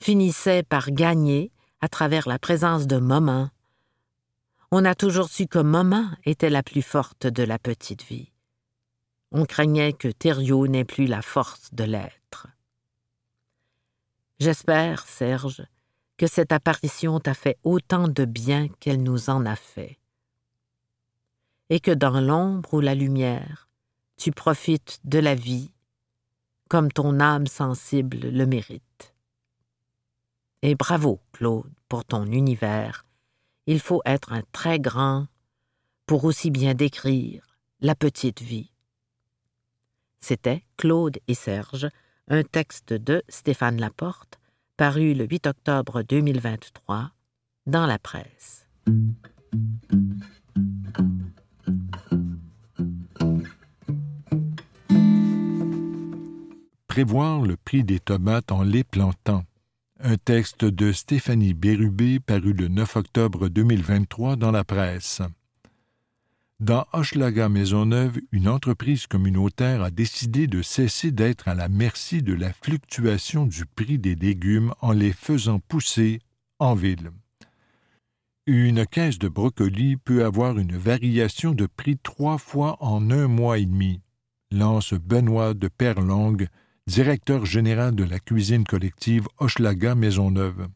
finissait 0.00 0.62
par 0.62 0.90
gagner 0.90 1.50
à 1.80 1.88
travers 1.88 2.28
la 2.28 2.38
présence 2.38 2.86
de 2.86 2.98
Maman. 2.98 3.50
On 4.70 4.84
a 4.84 4.94
toujours 4.94 5.28
su 5.28 5.46
que 5.46 5.58
Maman 5.58 6.10
était 6.24 6.50
la 6.50 6.62
plus 6.62 6.82
forte 6.82 7.26
de 7.26 7.42
la 7.42 7.58
petite 7.58 8.02
vie. 8.02 8.30
On 9.32 9.46
craignait 9.46 9.92
que 9.92 10.08
Thériault 10.08 10.66
n'ait 10.66 10.84
plus 10.84 11.06
la 11.06 11.22
force 11.22 11.72
de 11.72 11.84
l'être. 11.84 12.46
J'espère, 14.38 15.06
Serge, 15.06 15.64
que 16.16 16.26
cette 16.26 16.52
apparition 16.52 17.18
t'a 17.18 17.34
fait 17.34 17.58
autant 17.64 18.08
de 18.08 18.24
bien 18.24 18.68
qu'elle 18.80 19.02
nous 19.02 19.30
en 19.30 19.46
a 19.46 19.56
fait. 19.56 19.98
Et 21.70 21.80
que 21.80 21.90
dans 21.90 22.20
l'ombre 22.20 22.74
ou 22.74 22.80
la 22.80 22.94
lumière, 22.94 23.63
tu 24.16 24.32
profites 24.32 25.00
de 25.04 25.18
la 25.18 25.34
vie 25.34 25.70
comme 26.68 26.90
ton 26.90 27.20
âme 27.20 27.46
sensible 27.46 28.18
le 28.18 28.46
mérite. 28.46 29.14
Et 30.62 30.74
bravo, 30.74 31.20
Claude, 31.32 31.70
pour 31.88 32.04
ton 32.04 32.24
univers. 32.26 33.04
Il 33.66 33.80
faut 33.80 34.02
être 34.04 34.32
un 34.32 34.42
très 34.52 34.78
grand 34.78 35.26
pour 36.06 36.24
aussi 36.24 36.50
bien 36.50 36.74
décrire 36.74 37.58
la 37.80 37.94
petite 37.94 38.40
vie. 38.40 38.70
C'était 40.20 40.64
Claude 40.76 41.18
et 41.28 41.34
Serge, 41.34 41.88
un 42.28 42.42
texte 42.42 42.94
de 42.94 43.22
Stéphane 43.28 43.78
Laporte, 43.78 44.38
paru 44.76 45.14
le 45.14 45.26
8 45.26 45.46
octobre 45.46 46.02
2023 46.02 47.10
dans 47.66 47.86
la 47.86 47.98
presse. 47.98 48.66
Prévoir 56.94 57.42
le 57.42 57.56
prix 57.56 57.82
des 57.82 57.98
tomates 57.98 58.52
en 58.52 58.62
les 58.62 58.84
plantant 58.84 59.42
un 59.98 60.16
texte 60.16 60.64
de 60.64 60.92
Stéphanie 60.92 61.52
Bérubé 61.52 62.20
paru 62.20 62.52
le 62.52 62.68
9 62.68 62.94
octobre 62.94 63.48
2023 63.48 64.36
dans 64.36 64.52
la 64.52 64.62
presse. 64.62 65.20
Dans 66.60 66.86
Hochelaga 66.92 67.48
Maisonneuve, 67.48 68.20
une 68.30 68.48
entreprise 68.48 69.08
communautaire 69.08 69.82
a 69.82 69.90
décidé 69.90 70.46
de 70.46 70.62
cesser 70.62 71.10
d'être 71.10 71.48
à 71.48 71.56
la 71.56 71.68
merci 71.68 72.22
de 72.22 72.32
la 72.32 72.52
fluctuation 72.52 73.44
du 73.44 73.66
prix 73.66 73.98
des 73.98 74.14
légumes 74.14 74.72
en 74.80 74.92
les 74.92 75.12
faisant 75.12 75.58
pousser 75.58 76.20
en 76.60 76.76
ville. 76.76 77.10
Une 78.46 78.86
caisse 78.86 79.18
de 79.18 79.26
brocolis 79.26 79.96
peut 79.96 80.24
avoir 80.24 80.60
une 80.60 80.76
variation 80.76 81.54
de 81.54 81.66
prix 81.66 81.98
trois 81.98 82.38
fois 82.38 82.76
en 82.78 83.10
un 83.10 83.26
mois 83.26 83.58
et 83.58 83.66
demi, 83.66 84.00
lance 84.52 84.94
Benoît 84.94 85.54
de 85.54 85.66
Perlongue, 85.66 86.46
directeur 86.86 87.46
général 87.46 87.94
de 87.94 88.04
la 88.04 88.18
cuisine 88.18 88.64
collective 88.64 89.26
Hochelaga 89.38 89.94
Maisonneuve. 89.94 90.68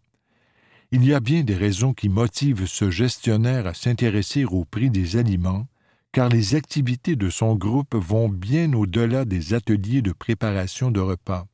Il 0.90 1.04
y 1.04 1.12
a 1.12 1.20
bien 1.20 1.42
des 1.44 1.54
raisons 1.54 1.92
qui 1.92 2.08
motivent 2.08 2.66
ce 2.66 2.90
gestionnaire 2.90 3.66
à 3.66 3.74
s'intéresser 3.74 4.46
au 4.46 4.64
prix 4.64 4.90
des 4.90 5.16
aliments, 5.16 5.66
car 6.12 6.30
les 6.30 6.54
activités 6.54 7.14
de 7.14 7.28
son 7.28 7.56
groupe 7.56 7.94
vont 7.94 8.30
bien 8.30 8.72
au-delà 8.72 9.26
des 9.26 9.52
ateliers 9.52 10.00
de 10.00 10.12
préparation 10.12 10.90
de 10.90 11.00
repas. 11.00 11.46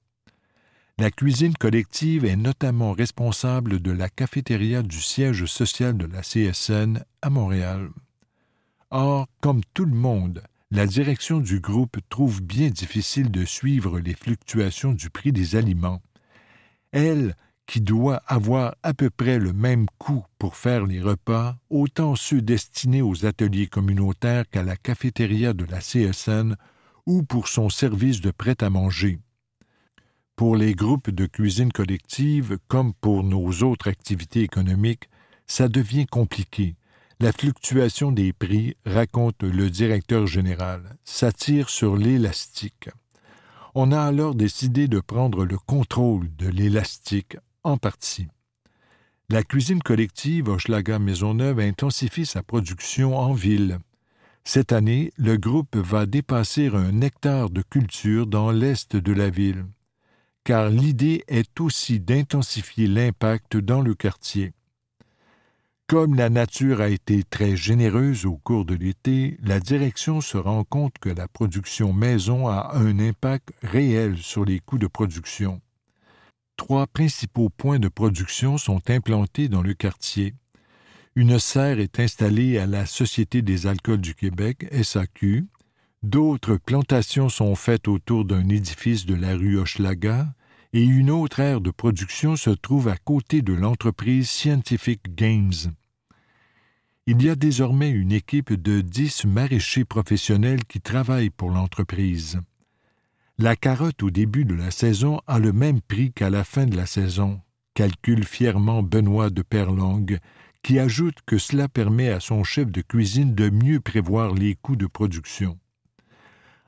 La 0.98 1.10
cuisine 1.10 1.54
collective 1.54 2.24
est 2.24 2.36
notamment 2.36 2.92
responsable 2.92 3.82
de 3.82 3.90
la 3.90 4.08
cafétéria 4.08 4.82
du 4.82 5.00
siège 5.00 5.46
social 5.46 5.98
de 5.98 6.06
la 6.06 6.20
CSN 6.20 7.04
à 7.20 7.30
Montréal. 7.30 7.90
Or, 8.90 9.26
comme 9.40 9.62
tout 9.74 9.84
le 9.84 9.96
monde, 9.96 10.44
la 10.74 10.86
direction 10.86 11.38
du 11.38 11.60
groupe 11.60 11.98
trouve 12.08 12.42
bien 12.42 12.68
difficile 12.68 13.30
de 13.30 13.44
suivre 13.44 14.00
les 14.00 14.14
fluctuations 14.14 14.92
du 14.92 15.08
prix 15.08 15.30
des 15.30 15.54
aliments. 15.54 16.02
Elle, 16.90 17.36
qui 17.66 17.80
doit 17.80 18.16
avoir 18.26 18.74
à 18.82 18.92
peu 18.92 19.08
près 19.08 19.38
le 19.38 19.52
même 19.52 19.86
coût 19.98 20.24
pour 20.36 20.56
faire 20.56 20.84
les 20.84 21.00
repas, 21.00 21.56
autant 21.70 22.16
ceux 22.16 22.42
destinés 22.42 23.02
aux 23.02 23.24
ateliers 23.24 23.68
communautaires 23.68 24.48
qu'à 24.50 24.64
la 24.64 24.76
cafétéria 24.76 25.52
de 25.52 25.64
la 25.64 25.78
CSN 25.78 26.56
ou 27.06 27.22
pour 27.22 27.46
son 27.46 27.68
service 27.68 28.20
de 28.20 28.32
prêt-à-manger. 28.32 29.20
Pour 30.34 30.56
les 30.56 30.74
groupes 30.74 31.10
de 31.10 31.26
cuisine 31.26 31.70
collective, 31.70 32.58
comme 32.66 32.94
pour 32.94 33.22
nos 33.22 33.48
autres 33.62 33.88
activités 33.88 34.40
économiques, 34.40 35.08
ça 35.46 35.68
devient 35.68 36.06
compliqué. 36.06 36.74
La 37.24 37.32
fluctuation 37.32 38.12
des 38.12 38.34
prix, 38.34 38.76
raconte 38.84 39.44
le 39.44 39.70
directeur 39.70 40.26
général, 40.26 40.98
s'attire 41.04 41.70
sur 41.70 41.96
l'élastique. 41.96 42.90
On 43.74 43.92
a 43.92 44.02
alors 44.02 44.34
décidé 44.34 44.88
de 44.88 45.00
prendre 45.00 45.46
le 45.46 45.56
contrôle 45.56 46.28
de 46.36 46.50
l'élastique 46.50 47.38
en 47.62 47.78
partie. 47.78 48.28
La 49.30 49.42
cuisine 49.42 49.82
collective 49.82 50.50
Hochelaga 50.50 50.98
Maisonneuve 50.98 51.60
intensifie 51.60 52.26
sa 52.26 52.42
production 52.42 53.16
en 53.16 53.32
ville. 53.32 53.78
Cette 54.44 54.72
année, 54.72 55.10
le 55.16 55.38
groupe 55.38 55.76
va 55.76 56.04
dépasser 56.04 56.68
un 56.74 57.00
hectare 57.00 57.48
de 57.48 57.62
culture 57.62 58.26
dans 58.26 58.50
l'est 58.50 58.96
de 58.96 59.12
la 59.14 59.30
ville 59.30 59.64
car 60.44 60.68
l'idée 60.68 61.24
est 61.28 61.58
aussi 61.58 62.00
d'intensifier 62.00 62.86
l'impact 62.86 63.56
dans 63.56 63.80
le 63.80 63.94
quartier. 63.94 64.52
Comme 65.86 66.14
la 66.14 66.30
nature 66.30 66.80
a 66.80 66.88
été 66.88 67.22
très 67.24 67.56
généreuse 67.56 68.24
au 68.24 68.36
cours 68.36 68.64
de 68.64 68.74
l'été, 68.74 69.36
la 69.42 69.60
direction 69.60 70.20
se 70.20 70.38
rend 70.38 70.64
compte 70.64 70.98
que 70.98 71.10
la 71.10 71.28
production 71.28 71.92
maison 71.92 72.48
a 72.48 72.70
un 72.74 72.98
impact 72.98 73.52
réel 73.62 74.16
sur 74.16 74.44
les 74.44 74.60
coûts 74.60 74.78
de 74.78 74.86
production. 74.86 75.60
Trois 76.56 76.86
principaux 76.86 77.50
points 77.50 77.78
de 77.78 77.88
production 77.88 78.56
sont 78.56 78.80
implantés 78.88 79.48
dans 79.48 79.62
le 79.62 79.74
quartier. 79.74 80.34
Une 81.16 81.38
serre 81.38 81.80
est 81.80 82.00
installée 82.00 82.58
à 82.58 82.66
la 82.66 82.86
Société 82.86 83.42
des 83.42 83.66
alcools 83.66 84.00
du 84.00 84.14
Québec, 84.14 84.66
SAQ, 84.82 85.46
D'autres 86.04 86.58
plantations 86.58 87.30
sont 87.30 87.54
faites 87.54 87.88
autour 87.88 88.26
d'un 88.26 88.46
édifice 88.50 89.06
de 89.06 89.14
la 89.14 89.36
rue 89.36 89.56
Hochelaga 89.58 90.34
et 90.74 90.82
une 90.82 91.08
autre 91.08 91.38
aire 91.38 91.60
de 91.60 91.70
production 91.70 92.34
se 92.34 92.50
trouve 92.50 92.88
à 92.88 92.96
côté 92.96 93.42
de 93.42 93.52
l'entreprise 93.52 94.28
Scientific 94.28 95.14
Games. 95.14 95.52
Il 97.06 97.22
y 97.22 97.30
a 97.30 97.36
désormais 97.36 97.90
une 97.90 98.10
équipe 98.10 98.52
de 98.52 98.80
dix 98.80 99.24
maraîchers 99.24 99.84
professionnels 99.84 100.64
qui 100.64 100.80
travaillent 100.80 101.30
pour 101.30 101.50
l'entreprise. 101.50 102.40
La 103.38 103.54
carotte 103.54 104.02
au 104.02 104.10
début 104.10 104.44
de 104.44 104.54
la 104.54 104.72
saison 104.72 105.20
a 105.28 105.38
le 105.38 105.52
même 105.52 105.80
prix 105.80 106.12
qu'à 106.12 106.28
la 106.28 106.42
fin 106.42 106.66
de 106.66 106.76
la 106.76 106.86
saison, 106.86 107.40
calcule 107.74 108.24
fièrement 108.24 108.82
Benoît 108.82 109.30
de 109.30 109.42
Perlongue, 109.42 110.18
qui 110.64 110.80
ajoute 110.80 111.18
que 111.24 111.38
cela 111.38 111.68
permet 111.68 112.08
à 112.08 112.18
son 112.18 112.42
chef 112.42 112.72
de 112.72 112.80
cuisine 112.80 113.36
de 113.36 113.48
mieux 113.48 113.78
prévoir 113.78 114.34
les 114.34 114.56
coûts 114.56 114.76
de 114.76 114.86
production. 114.86 115.56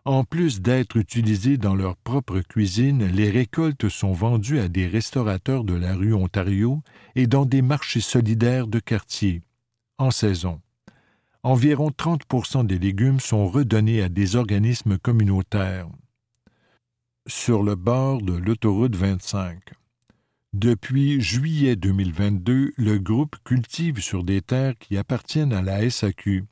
En 0.07 0.23
plus 0.23 0.61
d'être 0.61 0.99
utilisées 0.99 1.57
dans 1.57 1.75
leur 1.75 1.97
propre 1.97 2.39
cuisine, 2.39 3.05
les 3.07 3.29
récoltes 3.29 3.89
sont 3.89 4.13
vendues 4.13 4.61
à 4.61 4.69
des 4.69 4.87
restaurateurs 4.87 5.65
de 5.65 5.75
la 5.75 5.97
rue 5.97 6.15
Ontario 6.15 6.81
et 7.17 7.27
dans 7.27 7.45
des 7.45 7.61
marchés 7.61 8.01
solidaires 8.01 8.69
de 8.69 8.79
quartier, 8.79 9.43
en 9.99 10.13
saison. 10.13 10.61
Environ 11.43 11.89
30% 11.91 12.65
des 12.67 12.79
légumes 12.79 13.19
sont 13.19 13.49
redonnés 13.49 14.01
à 14.01 14.09
des 14.09 14.37
organismes 14.37 14.97
communautaires. 14.97 15.89
Sur 17.27 17.65
le 17.65 17.75
bord 17.75 18.23
de 18.23 18.35
l'autoroute 18.35 18.95
25. 18.95 19.59
Depuis 20.53 21.21
juillet 21.21 21.75
2022, 21.75 22.75
le 22.77 22.99
groupe 22.99 23.35
cultive 23.43 24.01
sur 24.01 24.23
des 24.23 24.41
terres 24.41 24.79
qui 24.79 24.97
appartiennent 24.99 25.53
à 25.53 25.63
la 25.63 25.91
SAQ 25.91 26.45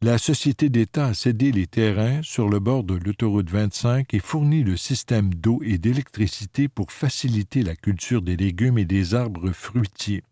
la 0.00 0.16
Société 0.16 0.68
d'État 0.68 1.06
a 1.06 1.14
cédé 1.14 1.50
les 1.50 1.66
terrains 1.66 2.22
sur 2.22 2.48
le 2.48 2.60
bord 2.60 2.84
de 2.84 2.94
l'autoroute 2.94 3.50
25 3.50 4.14
et 4.14 4.20
fournit 4.20 4.62
le 4.62 4.76
système 4.76 5.34
d'eau 5.34 5.60
et 5.64 5.76
d'électricité 5.76 6.68
pour 6.68 6.92
faciliter 6.92 7.64
la 7.64 7.74
culture 7.74 8.22
des 8.22 8.36
légumes 8.36 8.78
et 8.78 8.84
des 8.84 9.16
arbres 9.16 9.50
fruitiers. 9.50 10.22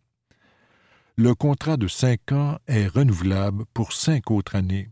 Le 1.17 1.35
contrat 1.35 1.77
de 1.77 1.89
cinq 1.89 2.31
ans 2.31 2.59
est 2.69 2.87
renouvelable 2.87 3.65
pour 3.75 3.93
cinq 3.93 4.31
autres 4.31 4.55
années. 4.55 4.89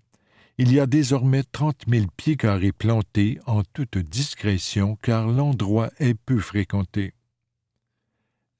Il 0.58 0.72
y 0.72 0.80
a 0.80 0.86
désormais 0.86 1.44
trente 1.44 1.86
mille 1.86 2.08
pieds 2.16 2.36
carrés 2.36 2.72
plantés 2.72 3.38
en 3.46 3.62
toute 3.62 3.98
discrétion 3.98 4.96
car 5.02 5.28
l'endroit 5.28 5.90
est 6.00 6.14
peu 6.14 6.40
fréquenté. 6.40 7.14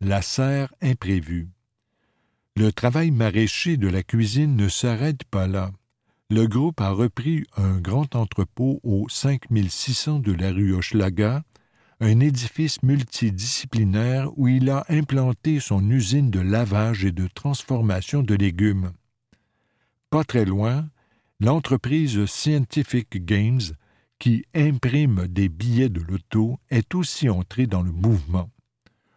La 0.01 0.23
serre 0.23 0.73
imprévue. 0.81 1.49
Le 2.55 2.71
travail 2.71 3.11
maraîcher 3.11 3.77
de 3.77 3.89
la 3.89 4.05
cuisine 4.05 4.55
ne 4.55 4.69
s'arrête 4.69 5.25
pas 5.25 5.49
là 5.49 5.73
le 6.35 6.49
groupe 6.49 6.81
a 6.81 6.91
repris 6.91 7.45
un 7.57 7.79
grand 7.79 8.17
entrepôt 8.17 8.81
au 8.83 9.07
5600 9.09 10.19
de 10.19 10.33
la 10.33 10.51
rue 10.51 10.75
Hochelaga, 10.75 11.45
un 12.01 12.19
édifice 12.19 12.83
multidisciplinaire 12.83 14.37
où 14.37 14.49
il 14.49 14.69
a 14.69 14.85
implanté 14.89 15.61
son 15.61 15.89
usine 15.89 16.31
de 16.31 16.41
lavage 16.41 17.05
et 17.05 17.13
de 17.13 17.29
transformation 17.29 18.25
de 18.25 18.35
légumes. 18.35 18.91
Pas 20.11 20.25
très 20.25 20.45
loin, 20.45 20.89
l'entreprise 21.39 22.27
Scientific 22.27 23.25
Games, 23.25 23.63
qui 24.19 24.45
imprime 24.57 25.29
des 25.29 25.49
billets 25.49 25.89
de 25.89 26.01
loto, 26.01 26.59
est 26.69 26.97
aussi 26.97 27.29
entrée 27.29 27.69
dans 27.69 27.83
le 27.83 27.93
mouvement 27.93 28.51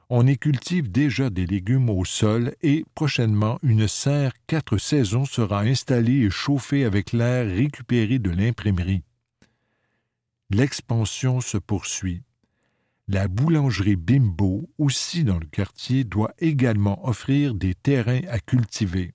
on 0.09 0.25
y 0.25 0.37
cultive 0.37 0.89
déjà 0.89 1.29
des 1.29 1.45
légumes 1.45 1.89
au 1.89 2.05
sol 2.05 2.55
et 2.61 2.85
prochainement 2.95 3.59
une 3.61 3.87
serre 3.87 4.31
quatre 4.47 4.77
saisons 4.77 5.25
sera 5.25 5.61
installée 5.61 6.25
et 6.25 6.29
chauffée 6.29 6.85
avec 6.85 7.11
l'air 7.11 7.45
récupéré 7.45 8.17
de 8.19 8.29
l'imprimerie. 8.29 9.03
L'expansion 10.49 11.41
se 11.41 11.57
poursuit. 11.57 12.23
La 13.09 13.27
boulangerie 13.27 13.97
Bimbo, 13.97 14.69
aussi 14.77 15.23
dans 15.23 15.39
le 15.39 15.45
quartier, 15.45 16.03
doit 16.03 16.33
également 16.39 17.05
offrir 17.07 17.53
des 17.53 17.73
terrains 17.73 18.21
à 18.29 18.39
cultiver. 18.39 19.13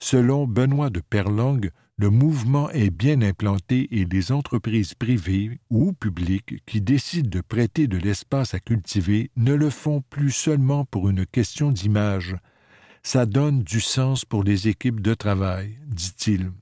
Selon 0.00 0.46
Benoît 0.46 0.90
de 0.90 1.00
Perlongue, 1.00 1.70
le 1.98 2.10
mouvement 2.10 2.68
est 2.70 2.90
bien 2.90 3.22
implanté 3.22 3.88
et 3.90 4.04
les 4.04 4.30
entreprises 4.30 4.92
privées 4.92 5.58
ou 5.70 5.94
publiques 5.94 6.62
qui 6.66 6.82
décident 6.82 7.30
de 7.30 7.40
prêter 7.40 7.86
de 7.86 7.96
l'espace 7.96 8.52
à 8.52 8.60
cultiver 8.60 9.30
ne 9.36 9.54
le 9.54 9.70
font 9.70 10.02
plus 10.10 10.30
seulement 10.30 10.84
pour 10.84 11.08
une 11.08 11.24
question 11.24 11.70
d'image. 11.70 12.36
Ça 13.02 13.24
donne 13.24 13.62
du 13.62 13.80
sens 13.80 14.26
pour 14.26 14.44
les 14.44 14.68
équipes 14.68 15.00
de 15.00 15.14
travail, 15.14 15.78
dit-il. 15.86 16.52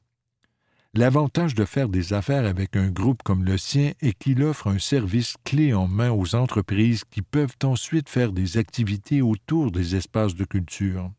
L'avantage 0.97 1.57
de 1.57 1.65
faire 1.65 1.89
des 1.89 2.13
affaires 2.13 2.47
avec 2.47 2.77
un 2.77 2.89
groupe 2.89 3.25
comme 3.25 3.45
le 3.45 3.59
sien 3.59 3.93
est 4.01 4.13
qu'il 4.13 4.41
offre 4.45 4.69
un 4.69 4.79
service 4.79 5.35
clé 5.43 5.75
en 5.75 5.89
main 5.89 6.13
aux 6.13 6.37
entreprises 6.37 7.03
qui 7.11 7.23
peuvent 7.23 7.57
ensuite 7.65 8.09
faire 8.09 8.31
des 8.31 8.57
activités 8.57 9.21
autour 9.21 9.73
des 9.73 9.97
espaces 9.97 10.37
de 10.37 10.45
culture. 10.45 11.11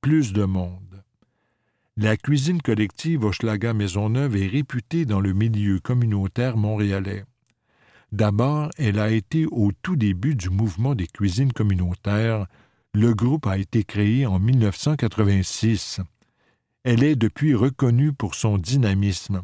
Plus 0.00 0.32
de 0.32 0.44
monde 0.44 0.87
la 2.00 2.16
cuisine 2.16 2.62
collective 2.62 3.24
Hochelaga 3.24 3.74
Maisonneuve 3.74 4.36
est 4.36 4.46
réputée 4.46 5.04
dans 5.04 5.18
le 5.18 5.32
milieu 5.32 5.80
communautaire 5.80 6.56
montréalais. 6.56 7.24
D'abord, 8.12 8.70
elle 8.78 9.00
a 9.00 9.10
été 9.10 9.46
au 9.50 9.72
tout 9.82 9.96
début 9.96 10.36
du 10.36 10.48
mouvement 10.48 10.94
des 10.94 11.08
cuisines 11.08 11.52
communautaires. 11.52 12.46
Le 12.94 13.14
groupe 13.14 13.48
a 13.48 13.58
été 13.58 13.82
créé 13.82 14.26
en 14.26 14.38
1986. 14.38 16.00
Elle 16.84 17.02
est 17.02 17.16
depuis 17.16 17.56
reconnue 17.56 18.12
pour 18.12 18.36
son 18.36 18.58
dynamisme. 18.58 19.42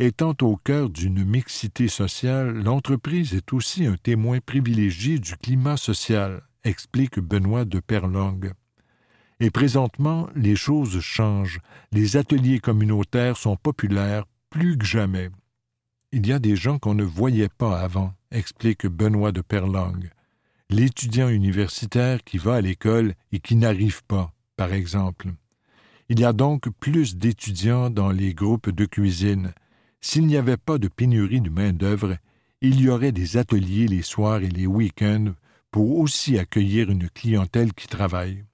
Étant 0.00 0.34
au 0.42 0.56
cœur 0.56 0.90
d'une 0.90 1.24
mixité 1.24 1.86
sociale, 1.86 2.64
l'entreprise 2.64 3.32
est 3.32 3.52
aussi 3.52 3.86
un 3.86 3.96
témoin 3.96 4.40
privilégié 4.44 5.20
du 5.20 5.36
climat 5.36 5.76
social, 5.76 6.42
explique 6.64 7.20
Benoît 7.20 7.64
de 7.64 7.78
Perlongue. 7.78 8.54
Et 9.40 9.50
présentement, 9.50 10.28
les 10.36 10.56
choses 10.56 11.00
changent. 11.00 11.60
Les 11.92 12.16
ateliers 12.16 12.60
communautaires 12.60 13.36
sont 13.36 13.56
populaires 13.56 14.24
plus 14.50 14.78
que 14.78 14.84
jamais. 14.84 15.30
Il 16.12 16.26
y 16.26 16.32
a 16.32 16.38
des 16.38 16.54
gens 16.54 16.78
qu'on 16.78 16.94
ne 16.94 17.02
voyait 17.02 17.48
pas 17.48 17.80
avant, 17.80 18.14
explique 18.30 18.86
Benoît 18.86 19.32
de 19.32 19.40
Perlangue. 19.40 20.10
l'étudiant 20.70 21.28
universitaire 21.28 22.24
qui 22.24 22.38
va 22.38 22.54
à 22.56 22.60
l'école 22.60 23.14
et 23.32 23.40
qui 23.40 23.56
n'arrive 23.56 24.02
pas, 24.04 24.32
par 24.56 24.72
exemple. 24.72 25.28
Il 26.08 26.20
y 26.20 26.24
a 26.24 26.32
donc 26.32 26.68
plus 26.80 27.16
d'étudiants 27.16 27.90
dans 27.90 28.10
les 28.10 28.34
groupes 28.34 28.70
de 28.70 28.84
cuisine. 28.84 29.52
S'il 30.00 30.26
n'y 30.26 30.36
avait 30.36 30.56
pas 30.56 30.78
de 30.78 30.88
pénurie 30.88 31.40
de 31.40 31.50
main-d'œuvre, 31.50 32.16
il 32.60 32.80
y 32.80 32.88
aurait 32.88 33.12
des 33.12 33.36
ateliers 33.36 33.88
les 33.88 34.02
soirs 34.02 34.42
et 34.42 34.48
les 34.48 34.66
week-ends 34.66 35.32
pour 35.70 35.98
aussi 35.98 36.38
accueillir 36.38 36.90
une 36.90 37.08
clientèle 37.08 37.72
qui 37.72 37.86
travaille. 37.86 38.44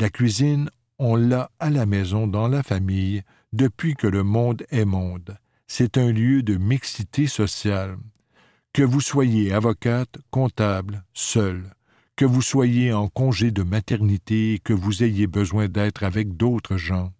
La 0.00 0.10
cuisine, 0.10 0.70
on 1.00 1.16
l'a 1.16 1.50
à 1.58 1.70
la 1.70 1.84
maison, 1.84 2.28
dans 2.28 2.46
la 2.46 2.62
famille, 2.62 3.22
depuis 3.52 3.96
que 3.96 4.06
le 4.06 4.22
monde 4.22 4.64
est 4.70 4.84
monde. 4.84 5.36
C'est 5.66 5.98
un 5.98 6.12
lieu 6.12 6.44
de 6.44 6.56
mixité 6.56 7.26
sociale. 7.26 7.96
Que 8.72 8.84
vous 8.84 9.00
soyez 9.00 9.52
avocate, 9.52 10.18
comptable, 10.30 11.02
seul, 11.14 11.74
que 12.14 12.24
vous 12.24 12.42
soyez 12.42 12.92
en 12.92 13.08
congé 13.08 13.50
de 13.50 13.64
maternité 13.64 14.54
et 14.54 14.58
que 14.60 14.72
vous 14.72 15.02
ayez 15.02 15.26
besoin 15.26 15.66
d'être 15.66 16.04
avec 16.04 16.36
d'autres 16.36 16.76
gens. 16.76 17.12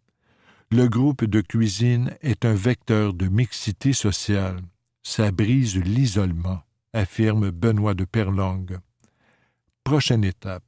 Le 0.71 0.87
groupe 0.87 1.25
de 1.25 1.41
cuisine 1.41 2.15
est 2.23 2.45
un 2.45 2.55
vecteur 2.55 3.13
de 3.13 3.27
mixité 3.27 3.93
sociale. 3.93 4.61
Ça 5.03 5.33
brise 5.33 5.77
l'isolement, 5.77 6.61
affirme 6.93 7.51
Benoît 7.51 7.95
de 7.95 8.05
Perlongue. 8.05 8.79
Prochaine 9.83 10.25
étape 10.25 10.63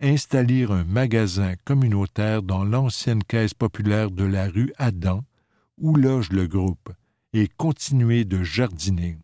installer 0.00 0.64
un 0.64 0.84
magasin 0.84 1.54
communautaire 1.64 2.42
dans 2.42 2.64
l'ancienne 2.64 3.22
caisse 3.24 3.54
populaire 3.54 4.10
de 4.10 4.24
la 4.24 4.48
rue 4.48 4.72
Adam, 4.76 5.24
où 5.78 5.96
loge 5.96 6.30
le 6.30 6.46
groupe, 6.46 6.90
et 7.32 7.48
continuer 7.48 8.24
de 8.24 8.42
jardiner. 8.42 9.18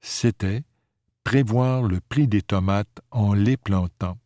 C'était 0.00 0.62
prévoir 1.24 1.82
le 1.82 2.00
prix 2.00 2.28
des 2.28 2.42
tomates 2.42 3.00
en 3.10 3.34
les 3.34 3.56
plantant. 3.56 4.18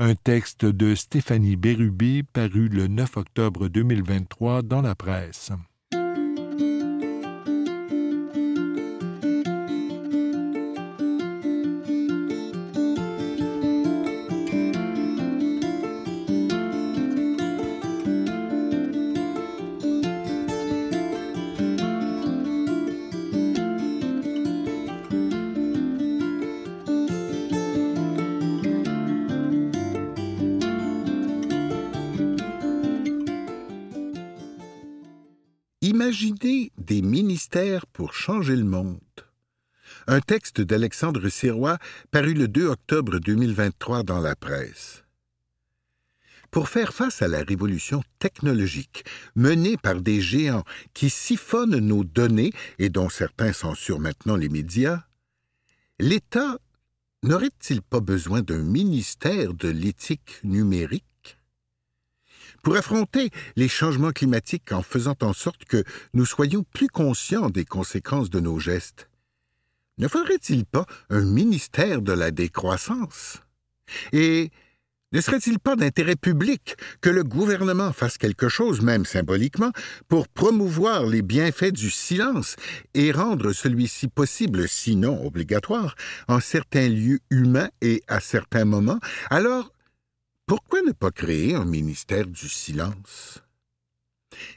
Un 0.00 0.14
texte 0.14 0.64
de 0.64 0.94
Stéphanie 0.94 1.56
Bérubé 1.56 2.22
paru 2.22 2.68
le 2.68 2.88
9 2.88 3.16
octobre 3.16 3.68
2023 3.68 4.62
dans 4.62 4.82
la 4.82 4.94
presse. 4.94 5.52
Pour 37.92 38.14
changer 38.14 38.54
le 38.54 38.64
monde. 38.64 39.00
Un 40.06 40.20
texte 40.20 40.60
d'Alexandre 40.60 41.28
Sirois 41.28 41.78
paru 42.10 42.34
le 42.34 42.46
2 42.46 42.66
octobre 42.66 43.18
2023 43.18 44.04
dans 44.04 44.20
la 44.20 44.36
presse. 44.36 45.02
Pour 46.50 46.68
faire 46.68 46.94
face 46.94 47.20
à 47.20 47.28
la 47.28 47.42
révolution 47.42 48.02
technologique 48.18 49.04
menée 49.34 49.76
par 49.76 50.00
des 50.00 50.20
géants 50.20 50.64
qui 50.94 51.10
siphonnent 51.10 51.78
nos 51.78 52.04
données 52.04 52.52
et 52.78 52.90
dont 52.90 53.08
certains 53.08 53.52
censurent 53.52 54.00
maintenant 54.00 54.36
les 54.36 54.48
médias, 54.48 55.02
l'État 55.98 56.58
n'aurait-il 57.24 57.82
pas 57.82 58.00
besoin 58.00 58.40
d'un 58.40 58.62
ministère 58.62 59.52
de 59.52 59.68
l'éthique 59.68 60.38
numérique 60.44 61.07
pour 62.62 62.76
affronter 62.76 63.30
les 63.56 63.68
changements 63.68 64.12
climatiques 64.12 64.72
en 64.72 64.82
faisant 64.82 65.16
en 65.22 65.32
sorte 65.32 65.64
que 65.64 65.84
nous 66.14 66.26
soyons 66.26 66.64
plus 66.72 66.88
conscients 66.88 67.50
des 67.50 67.64
conséquences 67.64 68.30
de 68.30 68.40
nos 68.40 68.58
gestes. 68.58 69.08
Ne 69.98 70.08
faudrait-il 70.08 70.64
pas 70.64 70.86
un 71.10 71.24
ministère 71.24 72.02
de 72.02 72.12
la 72.12 72.30
décroissance? 72.30 73.42
Et 74.12 74.50
ne 75.10 75.22
serait-il 75.22 75.58
pas 75.58 75.74
d'intérêt 75.74 76.16
public 76.16 76.76
que 77.00 77.08
le 77.08 77.24
gouvernement 77.24 77.94
fasse 77.94 78.18
quelque 78.18 78.50
chose, 78.50 78.82
même 78.82 79.06
symboliquement, 79.06 79.72
pour 80.06 80.28
promouvoir 80.28 81.06
les 81.06 81.22
bienfaits 81.22 81.72
du 81.72 81.90
silence 81.90 82.56
et 82.92 83.10
rendre 83.10 83.52
celui-ci 83.52 84.08
possible, 84.08 84.68
sinon 84.68 85.24
obligatoire, 85.26 85.96
en 86.28 86.40
certains 86.40 86.88
lieux 86.88 87.20
humains 87.30 87.70
et 87.80 88.02
à 88.06 88.20
certains 88.20 88.66
moments, 88.66 89.00
alors 89.30 89.72
pourquoi 90.48 90.80
ne 90.80 90.92
pas 90.92 91.10
créer 91.10 91.54
un 91.54 91.66
ministère 91.66 92.26
du 92.26 92.48
silence? 92.48 93.42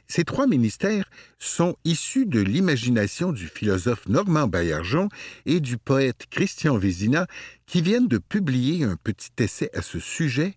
Ces 0.08 0.24
trois 0.24 0.48
ministères 0.48 1.10
sont 1.38 1.76
issus 1.84 2.26
de 2.26 2.40
l'imagination 2.40 3.34
du 3.34 3.48
philosophe 3.48 4.08
Normand 4.08 4.48
Baillargeon 4.48 5.10
et 5.46 5.60
du 5.60 5.78
poète 5.78 6.28
Christian 6.30 6.78
Vézina 6.78 7.28
qui 7.66 7.82
viennent 7.82 8.08
de 8.08 8.20
publier 8.20 8.86
un 8.86 8.96
petit 8.96 9.32
essai 9.40 9.70
à 9.74 9.82
ce 9.82 10.00
sujet, 10.00 10.56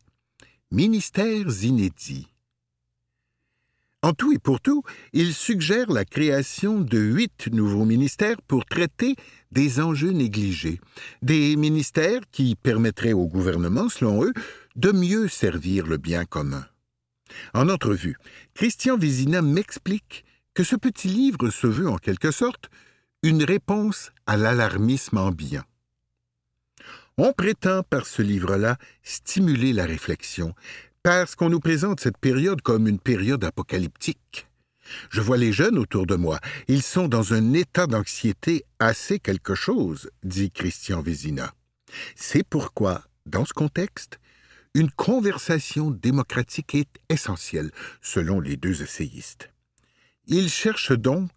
Ministères 0.71 1.65
inédits. 1.65 2.29
En 4.03 4.13
tout 4.13 4.33
et 4.33 4.39
pour 4.39 4.61
tout, 4.61 4.83
ils 5.15 5.33
suggèrent 5.33 5.91
la 5.91 6.05
création 6.05 6.79
de 6.81 6.99
huit 6.99 7.49
nouveaux 7.51 7.87
ministères 7.87 8.41
pour 8.43 8.67
traiter 8.67 9.17
des 9.51 9.81
enjeux 9.81 10.11
négligés, 10.11 10.79
des 11.23 11.57
ministères 11.57 12.21
qui 12.31 12.55
permettraient 12.55 13.15
au 13.15 13.27
gouvernement, 13.27 13.89
selon 13.89 14.23
eux, 14.23 14.35
de 14.77 14.93
mieux 14.93 15.29
servir 15.29 15.87
le 15.87 15.97
bien 15.97 16.25
commun. 16.25 16.67
En 17.53 17.69
entrevue, 17.69 18.17
Christian 18.55 18.97
Vézina 18.97 19.43
m'explique 19.43 20.25
que 20.53 20.65
ce 20.65 20.77
petit 20.77 21.09
livre 21.09 21.51
se 21.51 21.67
veut 21.67 21.89
en 21.89 21.99
quelque 21.99 22.31
sorte 22.31 22.71
une 23.23 23.43
réponse 23.43 24.13
à 24.27 24.37
l'alarmisme 24.37 25.19
ambiant. 25.19 25.65
On 27.17 27.33
prétend 27.33 27.83
par 27.83 28.07
ce 28.07 28.23
livre-là 28.23 28.77
stimuler 29.03 29.73
la 29.73 29.87
réflexion, 29.87 30.55
parce 31.03 31.37
qu'on 31.37 31.51
nous 31.51 31.61
présente 31.61 32.01
cette 32.01 32.19
période 32.19 32.61
comme 32.63 32.89
une 32.89 32.99
période 32.99 33.45
apocalyptique. 33.45 34.49
Je 35.11 35.21
vois 35.21 35.37
les 35.37 35.53
jeunes 35.53 35.79
autour 35.79 36.07
de 36.07 36.17
moi. 36.17 36.41
Ils 36.69 36.83
sont 36.83 37.09
dans 37.09 37.33
un 37.33 37.53
état 37.53 37.87
d'anxiété 37.87 38.65
assez 38.79 39.19
quelque 39.19 39.55
chose, 39.55 40.11
dit 40.23 40.51
Christian 40.51 41.03
Vézina. 41.03 41.55
C'est 42.17 42.47
pourquoi, 42.47 43.03
dans 43.27 43.45
ce 43.45 43.53
contexte, 43.53 44.19
une 44.75 44.91
conversation 44.91 45.91
démocratique 45.91 46.75
est 46.75 46.99
essentielle, 47.09 47.71
selon 48.03 48.41
les 48.41 48.57
deux 48.57 48.83
essayistes. 48.83 49.51
Ils 50.27 50.51
cherchent 50.51 50.93
donc 50.93 51.31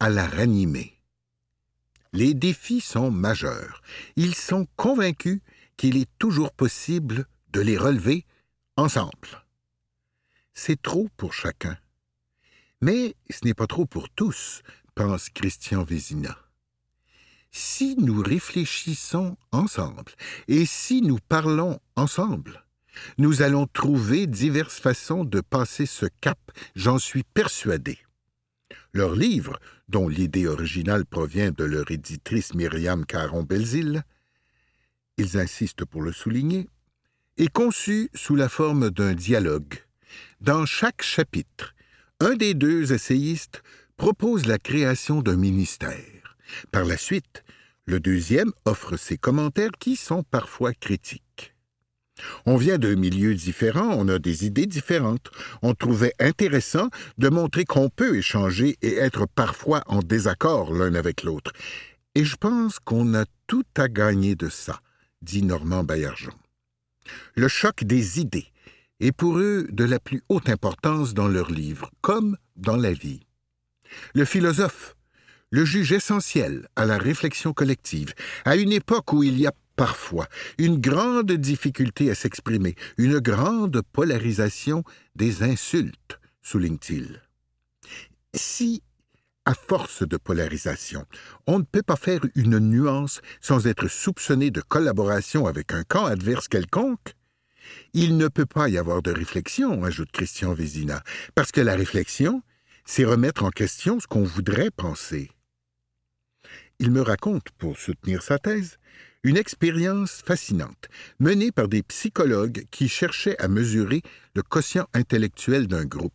à 0.00 0.08
la 0.08 0.26
ranimer. 0.26 0.94
Les 2.12 2.32
défis 2.32 2.80
sont 2.80 3.10
majeurs. 3.10 3.82
Ils 4.16 4.34
sont 4.34 4.66
convaincus 4.76 5.40
qu'il 5.76 5.98
est 5.98 6.08
toujours 6.18 6.52
possible 6.52 7.26
de 7.50 7.60
les 7.60 7.76
relever 7.76 8.24
ensemble. 8.76 9.44
C'est 10.54 10.80
trop 10.80 11.08
pour 11.16 11.34
chacun. 11.34 11.76
Mais 12.80 13.16
ce 13.28 13.44
n'est 13.44 13.54
pas 13.54 13.66
trop 13.66 13.84
pour 13.84 14.08
tous, 14.08 14.62
pense 14.94 15.28
Christian 15.28 15.84
Vézina. 15.84 16.38
Si 17.50 17.96
nous 17.96 18.22
réfléchissons 18.22 19.36
ensemble 19.52 20.12
et 20.48 20.64
si 20.64 21.02
nous 21.02 21.18
parlons 21.28 21.80
ensemble, 21.96 22.64
nous 23.18 23.42
allons 23.42 23.66
trouver 23.66 24.26
diverses 24.26 24.80
façons 24.80 25.24
de 25.24 25.40
passer 25.40 25.86
ce 25.86 26.06
cap, 26.20 26.38
j'en 26.74 26.98
suis 26.98 27.24
persuadé. 27.24 27.98
Leur 28.92 29.14
livre, 29.14 29.58
dont 29.88 30.08
l'idée 30.08 30.46
originale 30.46 31.04
provient 31.04 31.50
de 31.50 31.64
leur 31.64 31.90
éditrice 31.90 32.54
Myriam 32.54 33.04
Caron-Belzile, 33.04 34.02
ils 35.18 35.38
insistent 35.38 35.84
pour 35.84 36.02
le 36.02 36.12
souligner, 36.12 36.68
est 37.36 37.52
conçu 37.52 38.08
sous 38.14 38.34
la 38.34 38.48
forme 38.48 38.90
d'un 38.90 39.14
dialogue. 39.14 39.84
Dans 40.40 40.66
chaque 40.66 41.02
chapitre, 41.02 41.74
un 42.20 42.34
des 42.34 42.54
deux 42.54 42.92
essayistes 42.92 43.62
propose 43.96 44.46
la 44.46 44.58
création 44.58 45.22
d'un 45.22 45.36
ministère. 45.36 46.36
Par 46.72 46.84
la 46.84 46.96
suite, 46.96 47.44
le 47.84 48.00
deuxième 48.00 48.52
offre 48.64 48.96
ses 48.96 49.18
commentaires 49.18 49.72
qui 49.78 49.96
sont 49.96 50.22
parfois 50.22 50.72
critiques. 50.72 51.54
On 52.46 52.56
vient 52.56 52.78
de 52.78 52.94
milieux 52.94 53.34
différents, 53.34 53.94
on 53.96 54.08
a 54.08 54.18
des 54.18 54.46
idées 54.46 54.66
différentes. 54.66 55.30
On 55.62 55.74
trouvait 55.74 56.14
intéressant 56.18 56.88
de 57.18 57.28
montrer 57.28 57.64
qu'on 57.64 57.88
peut 57.88 58.16
échanger 58.16 58.76
et 58.82 58.96
être 58.96 59.26
parfois 59.26 59.82
en 59.86 60.00
désaccord 60.00 60.72
l'un 60.72 60.94
avec 60.94 61.22
l'autre. 61.22 61.52
Et 62.14 62.24
je 62.24 62.36
pense 62.36 62.78
qu'on 62.78 63.14
a 63.14 63.24
tout 63.46 63.64
à 63.76 63.88
gagner 63.88 64.34
de 64.34 64.48
ça, 64.48 64.80
dit 65.22 65.42
Normand 65.42 65.84
Baillargeon. 65.84 66.32
Le 67.34 67.48
choc 67.48 67.84
des 67.84 68.20
idées 68.20 68.52
est 69.00 69.12
pour 69.12 69.38
eux 69.38 69.66
de 69.70 69.84
la 69.84 69.98
plus 70.00 70.22
haute 70.28 70.48
importance 70.48 71.14
dans 71.14 71.28
leurs 71.28 71.50
livres, 71.50 71.90
comme 72.00 72.36
dans 72.56 72.76
la 72.76 72.92
vie. 72.92 73.20
Le 74.14 74.24
philosophe, 74.24 74.96
le 75.50 75.64
juge 75.64 75.92
essentiel 75.92 76.68
à 76.76 76.84
la 76.84 76.98
réflexion 76.98 77.52
collective, 77.52 78.14
à 78.44 78.56
une 78.56 78.72
époque 78.72 79.12
où 79.12 79.22
il 79.22 79.38
y 79.38 79.46
a 79.46 79.52
parfois 79.78 80.26
une 80.58 80.80
grande 80.80 81.30
difficulté 81.30 82.10
à 82.10 82.16
s'exprimer, 82.16 82.74
une 82.98 83.20
grande 83.20 83.80
polarisation 83.92 84.82
des 85.14 85.44
insultes, 85.44 86.18
souligne-t-il. 86.42 87.22
Si, 88.34 88.82
à 89.44 89.54
force 89.54 90.02
de 90.02 90.16
polarisation, 90.16 91.06
on 91.46 91.60
ne 91.60 91.64
peut 91.64 91.84
pas 91.84 91.94
faire 91.94 92.20
une 92.34 92.58
nuance 92.58 93.20
sans 93.40 93.68
être 93.68 93.86
soupçonné 93.86 94.50
de 94.50 94.60
collaboration 94.60 95.46
avec 95.46 95.72
un 95.72 95.84
camp 95.84 96.06
adverse 96.06 96.48
quelconque, 96.48 97.14
il 97.94 98.16
ne 98.16 98.26
peut 98.26 98.46
pas 98.46 98.68
y 98.68 98.78
avoir 98.78 99.00
de 99.00 99.12
réflexion, 99.12 99.84
ajoute 99.84 100.10
Christian 100.10 100.54
Vézina, 100.54 101.04
parce 101.36 101.52
que 101.52 101.60
la 101.60 101.76
réflexion, 101.76 102.42
c'est 102.84 103.04
remettre 103.04 103.44
en 103.44 103.50
question 103.50 104.00
ce 104.00 104.08
qu'on 104.08 104.24
voudrait 104.24 104.72
penser. 104.72 105.30
Il 106.80 106.90
me 106.90 107.00
raconte, 107.00 107.50
pour 107.58 107.78
soutenir 107.78 108.22
sa 108.22 108.38
thèse, 108.38 108.78
une 109.24 109.36
expérience 109.36 110.22
fascinante, 110.24 110.88
menée 111.18 111.52
par 111.52 111.68
des 111.68 111.82
psychologues 111.82 112.64
qui 112.70 112.88
cherchaient 112.88 113.38
à 113.38 113.48
mesurer 113.48 114.02
le 114.34 114.42
quotient 114.42 114.86
intellectuel 114.94 115.66
d'un 115.66 115.84
groupe. 115.84 116.12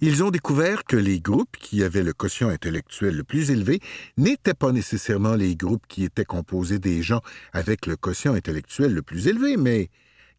Ils 0.00 0.24
ont 0.24 0.30
découvert 0.30 0.84
que 0.84 0.96
les 0.96 1.20
groupes 1.20 1.56
qui 1.56 1.84
avaient 1.84 2.02
le 2.02 2.12
quotient 2.12 2.48
intellectuel 2.48 3.16
le 3.16 3.24
plus 3.24 3.50
élevé 3.50 3.80
n'étaient 4.16 4.54
pas 4.54 4.72
nécessairement 4.72 5.34
les 5.34 5.54
groupes 5.54 5.86
qui 5.88 6.04
étaient 6.04 6.24
composés 6.24 6.80
des 6.80 7.02
gens 7.02 7.20
avec 7.52 7.86
le 7.86 7.96
quotient 7.96 8.34
intellectuel 8.34 8.92
le 8.92 9.02
plus 9.02 9.28
élevé, 9.28 9.56
mais 9.56 9.88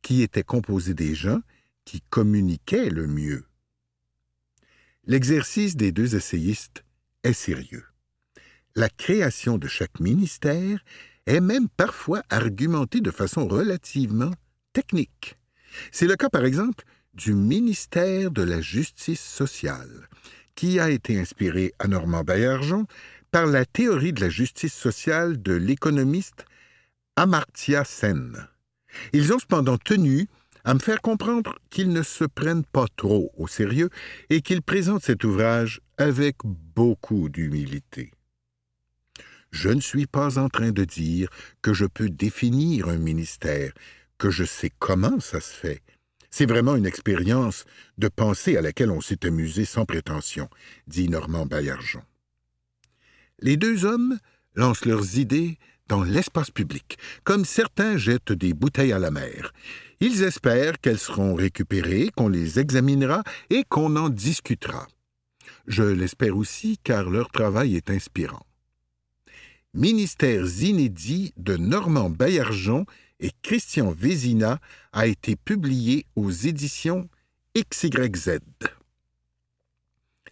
qui 0.01 0.21
étaient 0.21 0.43
composés 0.43 0.93
des 0.93 1.15
gens 1.15 1.39
qui 1.85 2.01
communiquaient 2.09 2.89
le 2.89 3.07
mieux. 3.07 3.45
L'exercice 5.05 5.75
des 5.75 5.91
deux 5.91 6.15
essayistes 6.15 6.83
est 7.23 7.33
sérieux. 7.33 7.85
La 8.75 8.89
création 8.89 9.57
de 9.57 9.67
chaque 9.67 9.99
ministère 9.99 10.83
est 11.27 11.41
même 11.41 11.69
parfois 11.69 12.23
argumentée 12.29 13.01
de 13.01 13.11
façon 13.11 13.47
relativement 13.47 14.31
technique. 14.73 15.37
C'est 15.91 16.07
le 16.07 16.15
cas, 16.15 16.29
par 16.29 16.45
exemple, 16.45 16.83
du 17.13 17.33
ministère 17.33 18.31
de 18.31 18.41
la 18.41 18.61
Justice 18.61 19.21
sociale, 19.21 20.07
qui 20.55 20.79
a 20.79 20.89
été 20.89 21.19
inspiré 21.19 21.73
à 21.79 21.87
Normand 21.87 22.23
Baillargeon 22.23 22.85
par 23.31 23.45
la 23.45 23.65
théorie 23.65 24.13
de 24.13 24.21
la 24.21 24.29
justice 24.29 24.73
sociale 24.73 25.41
de 25.41 25.53
l'économiste 25.53 26.45
Amartya 27.15 27.85
Sen. 27.85 28.47
Ils 29.13 29.33
ont 29.33 29.39
cependant 29.39 29.77
tenu 29.77 30.27
à 30.63 30.73
me 30.73 30.79
faire 30.79 31.01
comprendre 31.01 31.55
qu'ils 31.69 31.89
ne 31.89 32.03
se 32.03 32.25
prennent 32.25 32.65
pas 32.65 32.85
trop 32.97 33.31
au 33.37 33.47
sérieux 33.47 33.89
et 34.29 34.41
qu'ils 34.41 34.61
présentent 34.61 35.03
cet 35.03 35.23
ouvrage 35.23 35.81
avec 35.97 36.35
beaucoup 36.43 37.29
d'humilité. 37.29 38.11
Je 39.51 39.69
ne 39.69 39.81
suis 39.81 40.07
pas 40.07 40.39
en 40.39 40.49
train 40.49 40.71
de 40.71 40.85
dire 40.85 41.29
que 41.61 41.73
je 41.73 41.85
peux 41.85 42.09
définir 42.09 42.87
un 42.87 42.97
ministère, 42.97 43.73
que 44.17 44.29
je 44.29 44.43
sais 44.43 44.71
comment 44.79 45.19
ça 45.19 45.41
se 45.41 45.53
fait. 45.53 45.81
C'est 46.29 46.45
vraiment 46.45 46.75
une 46.75 46.85
expérience 46.85 47.65
de 47.97 48.07
pensée 48.07 48.55
à 48.55 48.61
laquelle 48.61 48.91
on 48.91 49.01
s'est 49.01 49.25
amusé 49.25 49.65
sans 49.65 49.85
prétention, 49.85 50.49
dit 50.87 51.09
Normand 51.09 51.45
Baillargeon. 51.45 52.01
Les 53.39 53.57
deux 53.57 53.83
hommes 53.83 54.17
lancent 54.55 54.85
leurs 54.85 55.17
idées 55.17 55.57
dans 55.89 56.03
l'espace 56.03 56.51
public, 56.51 56.97
comme 57.25 57.43
certains 57.43 57.97
jettent 57.97 58.31
des 58.31 58.53
bouteilles 58.53 58.93
à 58.93 58.99
la 58.99 59.11
mer. 59.11 59.51
Ils 59.99 60.23
espèrent 60.23 60.79
qu'elles 60.79 60.97
seront 60.97 61.35
récupérées, 61.35 62.09
qu'on 62.15 62.29
les 62.29 62.59
examinera 62.59 63.23
et 63.49 63.65
qu'on 63.67 63.97
en 63.97 64.07
discutera. 64.07 64.87
Je 65.67 65.83
l'espère 65.83 66.37
aussi 66.37 66.77
car 66.81 67.09
leur 67.09 67.29
travail 67.29 67.75
est 67.75 67.89
inspirant. 67.89 68.45
Ministères 69.73 70.61
inédits 70.61 71.33
de 71.37 71.55
Normand 71.55 72.09
Baillargeon 72.09 72.85
et 73.21 73.31
Christian 73.41 73.91
Vézina 73.91 74.59
a 74.91 75.07
été 75.07 75.37
publié 75.37 76.05
aux 76.17 76.29
éditions 76.29 77.07
XYZ. 77.55 78.39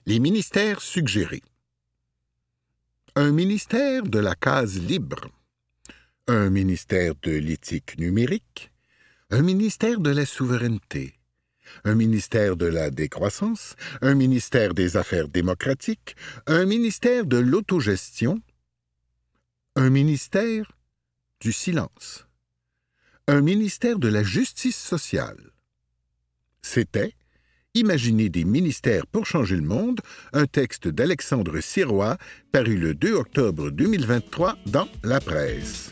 Les 0.05 0.19
ministères 0.19 0.81
suggérés. 0.81 1.43
Un 3.15 3.31
ministère 3.31 4.03
de 4.03 4.19
la 4.19 4.35
case 4.35 4.77
libre. 4.77 5.29
Un 6.27 6.49
ministère 6.49 7.13
de 7.23 7.31
l'éthique 7.31 7.97
numérique. 7.97 8.71
Un 9.29 9.41
ministère 9.41 10.01
de 10.01 10.09
la 10.09 10.25
souveraineté. 10.25 11.13
Un 11.85 11.95
ministère 11.95 12.57
de 12.57 12.65
la 12.65 12.89
décroissance. 12.89 13.77
Un 14.01 14.15
ministère 14.15 14.73
des 14.73 14.97
affaires 14.97 15.29
démocratiques. 15.29 16.17
Un 16.45 16.65
ministère 16.65 17.25
de 17.25 17.37
l'autogestion 17.37 18.41
un 19.79 19.89
ministère 19.89 20.73
du 21.39 21.53
silence, 21.53 22.27
un 23.27 23.39
ministère 23.39 23.97
de 23.97 24.09
la 24.09 24.23
justice 24.23 24.75
sociale. 24.75 25.51
C'était 26.61 27.13
Imaginer 27.75 28.27
des 28.27 28.43
ministères 28.43 29.07
pour 29.07 29.25
changer 29.25 29.55
le 29.55 29.61
monde, 29.61 30.01
un 30.33 30.47
texte 30.47 30.89
d'Alexandre 30.89 31.61
Sirois 31.61 32.17
paru 32.51 32.75
le 32.75 32.93
2 32.93 33.13
octobre 33.13 33.69
2023 33.69 34.57
dans 34.65 34.89
La 35.01 35.21
Presse. 35.21 35.91